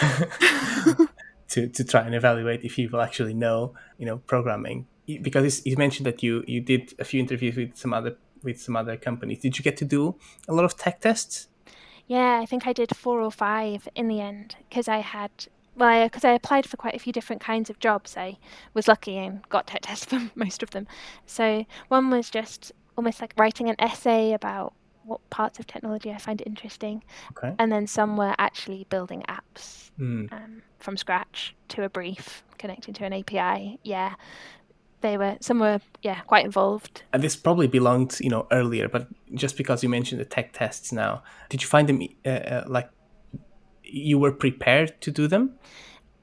to, 1.48 1.68
to 1.68 1.84
try 1.84 2.02
and 2.02 2.14
evaluate 2.14 2.64
if 2.64 2.76
people 2.76 3.00
actually 3.00 3.34
know, 3.34 3.74
you 3.98 4.06
know, 4.06 4.18
programming. 4.18 4.86
Because 5.06 5.64
you 5.66 5.76
mentioned 5.76 6.06
that 6.06 6.22
you 6.22 6.44
you 6.46 6.60
did 6.60 6.94
a 6.98 7.04
few 7.04 7.20
interviews 7.20 7.56
with 7.56 7.76
some 7.76 7.92
other 7.92 8.16
with 8.42 8.60
some 8.60 8.76
other 8.76 8.96
companies. 8.96 9.40
Did 9.40 9.58
you 9.58 9.62
get 9.62 9.76
to 9.78 9.84
do 9.84 10.16
a 10.48 10.54
lot 10.54 10.64
of 10.64 10.76
tech 10.76 11.00
tests? 11.00 11.48
Yeah, 12.06 12.38
I 12.40 12.46
think 12.46 12.66
I 12.66 12.72
did 12.72 12.94
four 12.96 13.20
or 13.20 13.30
five 13.30 13.88
in 13.94 14.08
the 14.08 14.20
end 14.20 14.56
because 14.68 14.88
I 14.88 14.98
had 14.98 15.30
well, 15.76 16.06
because 16.06 16.24
I 16.24 16.30
applied 16.32 16.66
for 16.66 16.76
quite 16.76 16.94
a 16.94 16.98
few 16.98 17.12
different 17.12 17.42
kinds 17.42 17.70
of 17.70 17.78
jobs. 17.78 18.16
I 18.16 18.38
was 18.74 18.88
lucky 18.88 19.16
and 19.16 19.46
got 19.48 19.66
tech 19.66 19.80
tests 19.88 20.04
for 20.06 20.30
most 20.34 20.62
of 20.62 20.70
them. 20.70 20.86
So 21.26 21.64
one 21.88 22.10
was 22.10 22.30
just 22.30 22.72
almost 22.96 23.20
like 23.20 23.34
writing 23.36 23.68
an 23.68 23.76
essay 23.78 24.32
about 24.32 24.72
what 25.04 25.20
parts 25.30 25.58
of 25.58 25.66
technology 25.66 26.10
I 26.10 26.16
find 26.18 26.42
interesting, 26.46 27.02
Okay. 27.32 27.54
and 27.58 27.70
then 27.70 27.86
some 27.86 28.16
were 28.16 28.34
actually 28.38 28.86
building 28.88 29.22
apps 29.28 29.90
Mm. 30.00 30.32
um, 30.32 30.62
from 30.80 30.96
scratch 30.96 31.54
to 31.68 31.84
a 31.84 31.88
brief, 31.88 32.42
connecting 32.58 32.94
to 32.94 33.04
an 33.04 33.12
API. 33.12 33.78
Yeah, 33.84 34.14
they 35.02 35.16
were 35.18 35.36
some 35.40 35.60
were 35.60 35.80
yeah 36.02 36.20
quite 36.22 36.44
involved. 36.44 37.02
And 37.12 37.22
this 37.22 37.36
probably 37.36 37.66
belonged, 37.68 38.18
you 38.20 38.30
know, 38.30 38.46
earlier, 38.50 38.88
but 38.88 39.06
just 39.34 39.56
because 39.56 39.82
you 39.82 39.88
mentioned 39.88 40.20
the 40.20 40.24
tech 40.24 40.52
tests 40.52 40.90
now, 40.90 41.22
did 41.50 41.62
you 41.62 41.68
find 41.68 41.88
them 41.88 42.02
uh, 42.24 42.28
uh, 42.28 42.64
like 42.66 42.88
you 43.94 44.18
were 44.18 44.32
prepared 44.32 45.00
to 45.02 45.10
do 45.10 45.26
them? 45.26 45.54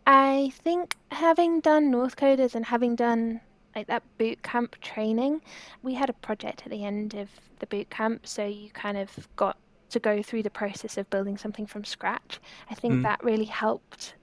I 0.07 0.51
think 0.63 0.95
having 1.11 1.59
done 1.61 1.91
Northcoders 1.91 2.55
and 2.55 2.65
having 2.65 2.95
done 2.95 3.41
like 3.75 3.87
that 3.87 4.03
boot 4.17 4.43
camp 4.43 4.75
training, 4.81 5.41
we 5.81 5.93
had 5.93 6.09
a 6.09 6.13
project 6.13 6.63
at 6.65 6.71
the 6.71 6.83
end 6.83 7.13
of 7.13 7.29
the 7.59 7.67
boot 7.67 7.89
camp, 7.89 8.27
so 8.27 8.45
you 8.45 8.69
kind 8.71 8.97
of 8.97 9.27
got 9.35 9.57
to 9.91 9.99
go 9.99 10.21
through 10.21 10.43
the 10.43 10.49
process 10.49 10.97
of 10.97 11.09
building 11.09 11.37
something 11.37 11.65
from 11.65 11.83
scratch. 11.85 12.39
I 12.69 12.75
think 12.75 12.95
Mm. 12.95 13.03
that 13.03 13.23
really 13.23 13.45
helped 13.45 14.15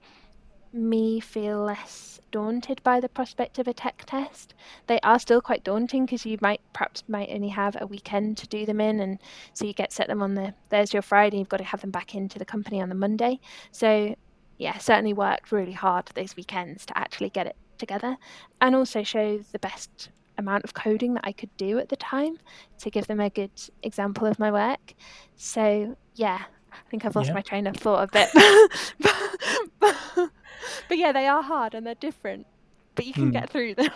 me 0.73 1.19
feel 1.19 1.59
less 1.63 2.19
daunted 2.31 2.81
by 2.83 2.99
the 2.99 3.09
prospect 3.09 3.57
of 3.57 3.67
a 3.67 3.73
tech 3.73 4.03
test. 4.05 4.53
They 4.87 4.99
are 5.01 5.17
still 5.19 5.41
quite 5.41 5.63
daunting 5.63 6.05
because 6.05 6.25
you 6.25 6.37
might 6.41 6.61
perhaps 6.73 7.03
might 7.07 7.29
only 7.31 7.49
have 7.49 7.75
a 7.81 7.87
weekend 7.87 8.37
to 8.37 8.47
do 8.47 8.65
them 8.65 8.79
in, 8.79 8.99
and 8.99 9.19
so 9.53 9.65
you 9.65 9.73
get 9.73 9.91
set 9.91 10.07
them 10.07 10.21
on 10.21 10.35
the 10.35 10.53
Thursday 10.69 10.97
or 10.97 11.01
Friday. 11.01 11.37
You've 11.39 11.49
got 11.49 11.57
to 11.57 11.63
have 11.63 11.81
them 11.81 11.91
back 11.91 12.13
into 12.15 12.37
the 12.37 12.45
company 12.45 12.81
on 12.81 12.89
the 12.89 12.95
Monday. 12.95 13.39
So 13.71 14.15
yeah, 14.57 14.77
certainly 14.77 15.13
worked 15.13 15.51
really 15.51 15.71
hard 15.71 16.07
those 16.15 16.35
weekends 16.35 16.85
to 16.87 16.97
actually 16.97 17.29
get 17.29 17.47
it 17.47 17.55
together, 17.77 18.17
and 18.61 18.75
also 18.75 19.03
show 19.03 19.39
the 19.51 19.59
best 19.59 20.09
amount 20.37 20.63
of 20.63 20.73
coding 20.73 21.15
that 21.15 21.25
I 21.25 21.31
could 21.33 21.55
do 21.57 21.79
at 21.79 21.89
the 21.89 21.95
time 21.97 22.37
to 22.79 22.89
give 22.89 23.07
them 23.07 23.19
a 23.19 23.29
good 23.29 23.51
example 23.83 24.25
of 24.27 24.37
my 24.39 24.51
work. 24.51 24.93
So 25.35 25.97
yeah, 26.15 26.43
I 26.71 26.89
think 26.91 27.05
I've 27.05 27.15
lost 27.15 27.29
Yeah. 27.29 27.33
my 27.33 27.41
train 27.41 27.67
of 27.67 27.75
thought 27.75 28.07
a 28.07 28.11
bit. 28.11 28.29
but, 30.87 30.97
yeah, 30.97 31.11
they 31.11 31.27
are 31.27 31.41
hard 31.41 31.73
and 31.73 31.85
they're 31.85 31.95
different, 31.95 32.47
but 32.95 33.05
you 33.05 33.13
can 33.13 33.25
Hmm. 33.25 33.31
get 33.31 33.49
through 33.49 33.75
them. 33.75 33.91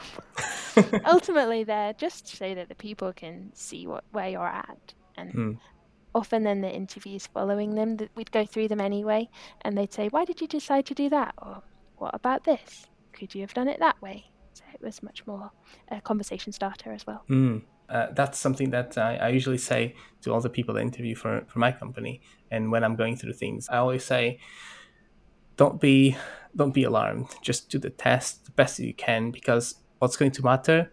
Ultimately, 1.06 1.64
they're 1.64 1.94
just 1.94 2.38
so 2.38 2.56
that 2.56 2.70
the 2.70 2.76
people 2.76 3.14
can 3.14 3.52
see 3.54 3.88
what 3.88 4.04
where 4.12 4.30
you're 4.30 4.48
at, 4.48 4.94
and 5.18 5.32
Hmm. 5.32 5.52
often 6.16 6.44
then 6.44 6.62
the 6.62 6.74
interviews 6.74 7.28
following 7.28 7.76
them, 7.76 7.98
that 7.98 8.10
we'd 8.16 8.32
go 8.32 8.46
through 8.46 8.68
them 8.70 8.82
anyway, 8.82 9.30
and 9.62 9.78
they'd 9.78 9.94
say, 9.94 10.08
"Why 10.10 10.26
did 10.26 10.42
you 10.42 10.48
decide 10.48 10.86
to 10.88 10.94
do 10.94 11.10
that?" 11.10 11.34
or 11.42 11.64
what 11.98 12.16
about 12.16 12.44
this? 12.44 12.86
Could 13.14 13.36
you 13.36 13.42
have 13.42 13.54
done 13.54 13.68
it 13.68 13.80
that 13.80 14.02
way? 14.02 14.26
So 14.54 14.64
it 14.74 14.82
was 14.82 15.02
much 15.02 15.26
more 15.26 15.52
a 15.90 16.02
conversation 16.02 16.52
starter 16.52 16.92
as 16.92 17.06
well. 17.08 17.24
Mm. 17.30 17.64
Uh, 17.90 18.08
that's 18.16 18.40
something 18.40 18.70
that 18.72 18.98
I, 18.98 19.18
I, 19.18 19.30
usually 19.30 19.58
say 19.58 19.96
to 20.22 20.34
all 20.34 20.42
the 20.42 20.50
people 20.50 20.74
that 20.76 20.82
interview 20.82 21.16
for, 21.16 21.44
for 21.48 21.60
my 21.60 21.72
company. 21.72 22.22
And 22.50 22.72
when 22.72 22.84
I'm 22.84 22.96
going 22.96 23.18
through 23.18 23.34
things, 23.34 23.68
I 23.70 23.78
always 23.78 24.06
say, 24.06 24.40
don't 25.58 25.80
be 25.82 26.16
don't 26.56 26.74
be 26.74 26.84
alarmed. 26.84 27.28
Just 27.42 27.70
do 27.70 27.80
the 27.80 27.89
test 27.89 28.46
the 28.46 28.52
best 28.52 28.80
you 28.80 28.94
can 28.94 29.32
because 29.32 29.76
what's 30.00 30.18
going 30.18 30.32
to 30.32 30.44
matter 30.44 30.92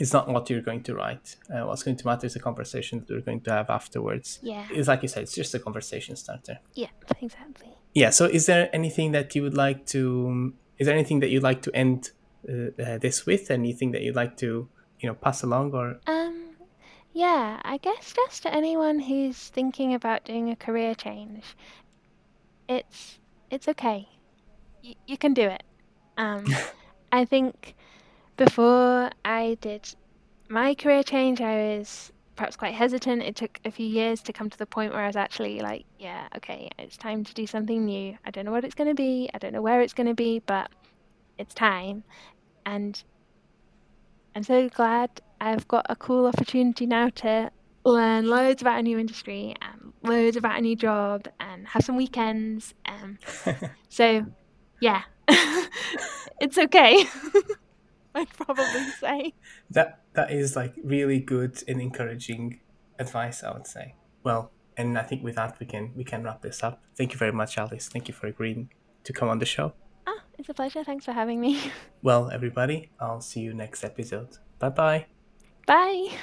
is 0.00 0.12
not 0.12 0.28
what 0.28 0.48
you're 0.48 0.62
going 0.62 0.82
to 0.82 0.94
write. 0.94 1.36
Uh, 1.52 1.66
what's 1.66 1.82
going 1.82 1.96
to 1.96 2.06
matter 2.06 2.26
is 2.26 2.34
the 2.34 2.40
conversation 2.40 3.00
that 3.00 3.10
we're 3.10 3.20
going 3.20 3.40
to 3.42 3.50
have 3.50 3.68
afterwards. 3.68 4.38
Yeah. 4.42 4.66
It's 4.70 4.88
like 4.88 5.02
you 5.02 5.08
said, 5.08 5.24
it's 5.24 5.34
just 5.34 5.54
a 5.54 5.58
conversation 5.58 6.16
starter. 6.16 6.58
Yeah, 6.74 6.88
exactly. 7.20 7.76
Yeah. 7.94 8.10
So, 8.10 8.24
is 8.24 8.46
there 8.46 8.70
anything 8.72 9.12
that 9.12 9.34
you 9.34 9.42
would 9.42 9.56
like 9.56 9.86
to? 9.86 10.54
Is 10.78 10.86
there 10.86 10.94
anything 10.94 11.20
that 11.20 11.28
you'd 11.28 11.42
like 11.42 11.62
to 11.62 11.76
end 11.76 12.10
uh, 12.48 12.82
uh, 12.82 12.98
this 12.98 13.26
with? 13.26 13.50
Anything 13.50 13.92
that 13.92 14.02
you'd 14.02 14.16
like 14.16 14.36
to, 14.38 14.68
you 15.00 15.08
know, 15.08 15.14
pass 15.14 15.42
along 15.42 15.72
or? 15.74 16.00
Um, 16.06 16.56
yeah. 17.12 17.60
I 17.62 17.76
guess 17.76 18.14
just 18.14 18.42
to 18.44 18.54
anyone 18.54 18.98
who's 18.98 19.48
thinking 19.48 19.92
about 19.92 20.24
doing 20.24 20.50
a 20.50 20.56
career 20.56 20.94
change, 20.94 21.44
it's 22.68 23.18
it's 23.50 23.68
okay. 23.68 24.08
Y- 24.82 24.96
you 25.06 25.16
can 25.18 25.34
do 25.34 25.42
it. 25.42 25.62
Um, 26.16 26.46
I 27.12 27.24
think 27.24 27.74
before 28.36 29.10
I 29.24 29.56
did 29.60 29.94
my 30.48 30.74
career 30.74 31.02
change, 31.02 31.40
I 31.40 31.76
was 31.76 32.12
perhaps 32.36 32.56
quite 32.56 32.74
hesitant. 32.74 33.22
It 33.22 33.36
took 33.36 33.60
a 33.64 33.70
few 33.70 33.86
years 33.86 34.20
to 34.22 34.32
come 34.32 34.50
to 34.50 34.58
the 34.58 34.66
point 34.66 34.92
where 34.92 35.02
I 35.02 35.06
was 35.06 35.16
actually 35.16 35.60
like, 35.60 35.84
yeah, 35.98 36.28
okay, 36.36 36.70
it's 36.78 36.96
time 36.96 37.24
to 37.24 37.34
do 37.34 37.46
something 37.46 37.84
new. 37.84 38.16
I 38.24 38.30
don't 38.30 38.44
know 38.44 38.52
what 38.52 38.64
it's 38.64 38.74
going 38.74 38.88
to 38.88 38.94
be, 38.94 39.30
I 39.34 39.38
don't 39.38 39.52
know 39.52 39.62
where 39.62 39.80
it's 39.80 39.92
going 39.94 40.08
to 40.08 40.14
be, 40.14 40.40
but 40.40 40.70
it's 41.38 41.54
time. 41.54 42.04
And 42.64 43.02
I'm 44.34 44.42
so 44.42 44.68
glad 44.68 45.20
I've 45.40 45.68
got 45.68 45.86
a 45.88 45.96
cool 45.96 46.26
opportunity 46.26 46.86
now 46.86 47.10
to 47.16 47.50
learn 47.84 48.28
loads 48.28 48.62
about 48.62 48.78
a 48.78 48.82
new 48.82 48.98
industry 48.98 49.54
and 49.60 49.92
loads 50.02 50.36
about 50.36 50.58
a 50.58 50.62
new 50.62 50.76
job 50.76 51.28
and 51.40 51.66
have 51.68 51.84
some 51.84 51.96
weekends. 51.96 52.74
Um, 52.86 53.18
so, 53.88 54.26
yeah, 54.82 55.02
it's 56.40 56.58
okay. 56.58 57.04
I'd 58.14 58.28
probably 58.36 58.84
say. 59.00 59.32
That 59.70 60.00
that 60.12 60.30
is 60.30 60.56
like 60.56 60.74
really 60.84 61.20
good 61.20 61.62
and 61.66 61.80
encouraging 61.80 62.60
advice, 62.98 63.42
I 63.42 63.52
would 63.52 63.66
say. 63.66 63.94
Well, 64.22 64.50
and 64.76 64.98
I 64.98 65.02
think 65.02 65.22
with 65.22 65.36
that 65.36 65.58
we 65.60 65.66
can 65.66 65.92
we 65.96 66.04
can 66.04 66.22
wrap 66.24 66.42
this 66.42 66.62
up. 66.62 66.82
Thank 66.96 67.12
you 67.12 67.18
very 67.18 67.32
much, 67.32 67.56
Alice. 67.58 67.88
Thank 67.88 68.08
you 68.08 68.14
for 68.14 68.26
agreeing 68.26 68.70
to 69.04 69.12
come 69.12 69.28
on 69.28 69.38
the 69.38 69.46
show. 69.46 69.72
Ah, 70.06 70.20
it's 70.38 70.48
a 70.48 70.54
pleasure. 70.54 70.84
Thanks 70.84 71.04
for 71.04 71.12
having 71.12 71.40
me. 71.40 71.60
Well, 72.02 72.32
everybody, 72.32 72.90
I'll 72.98 73.20
see 73.20 73.42
you 73.42 73.54
next 73.54 73.84
episode. 73.84 74.38
Bye-bye. 74.58 75.06
Bye. 75.68 76.18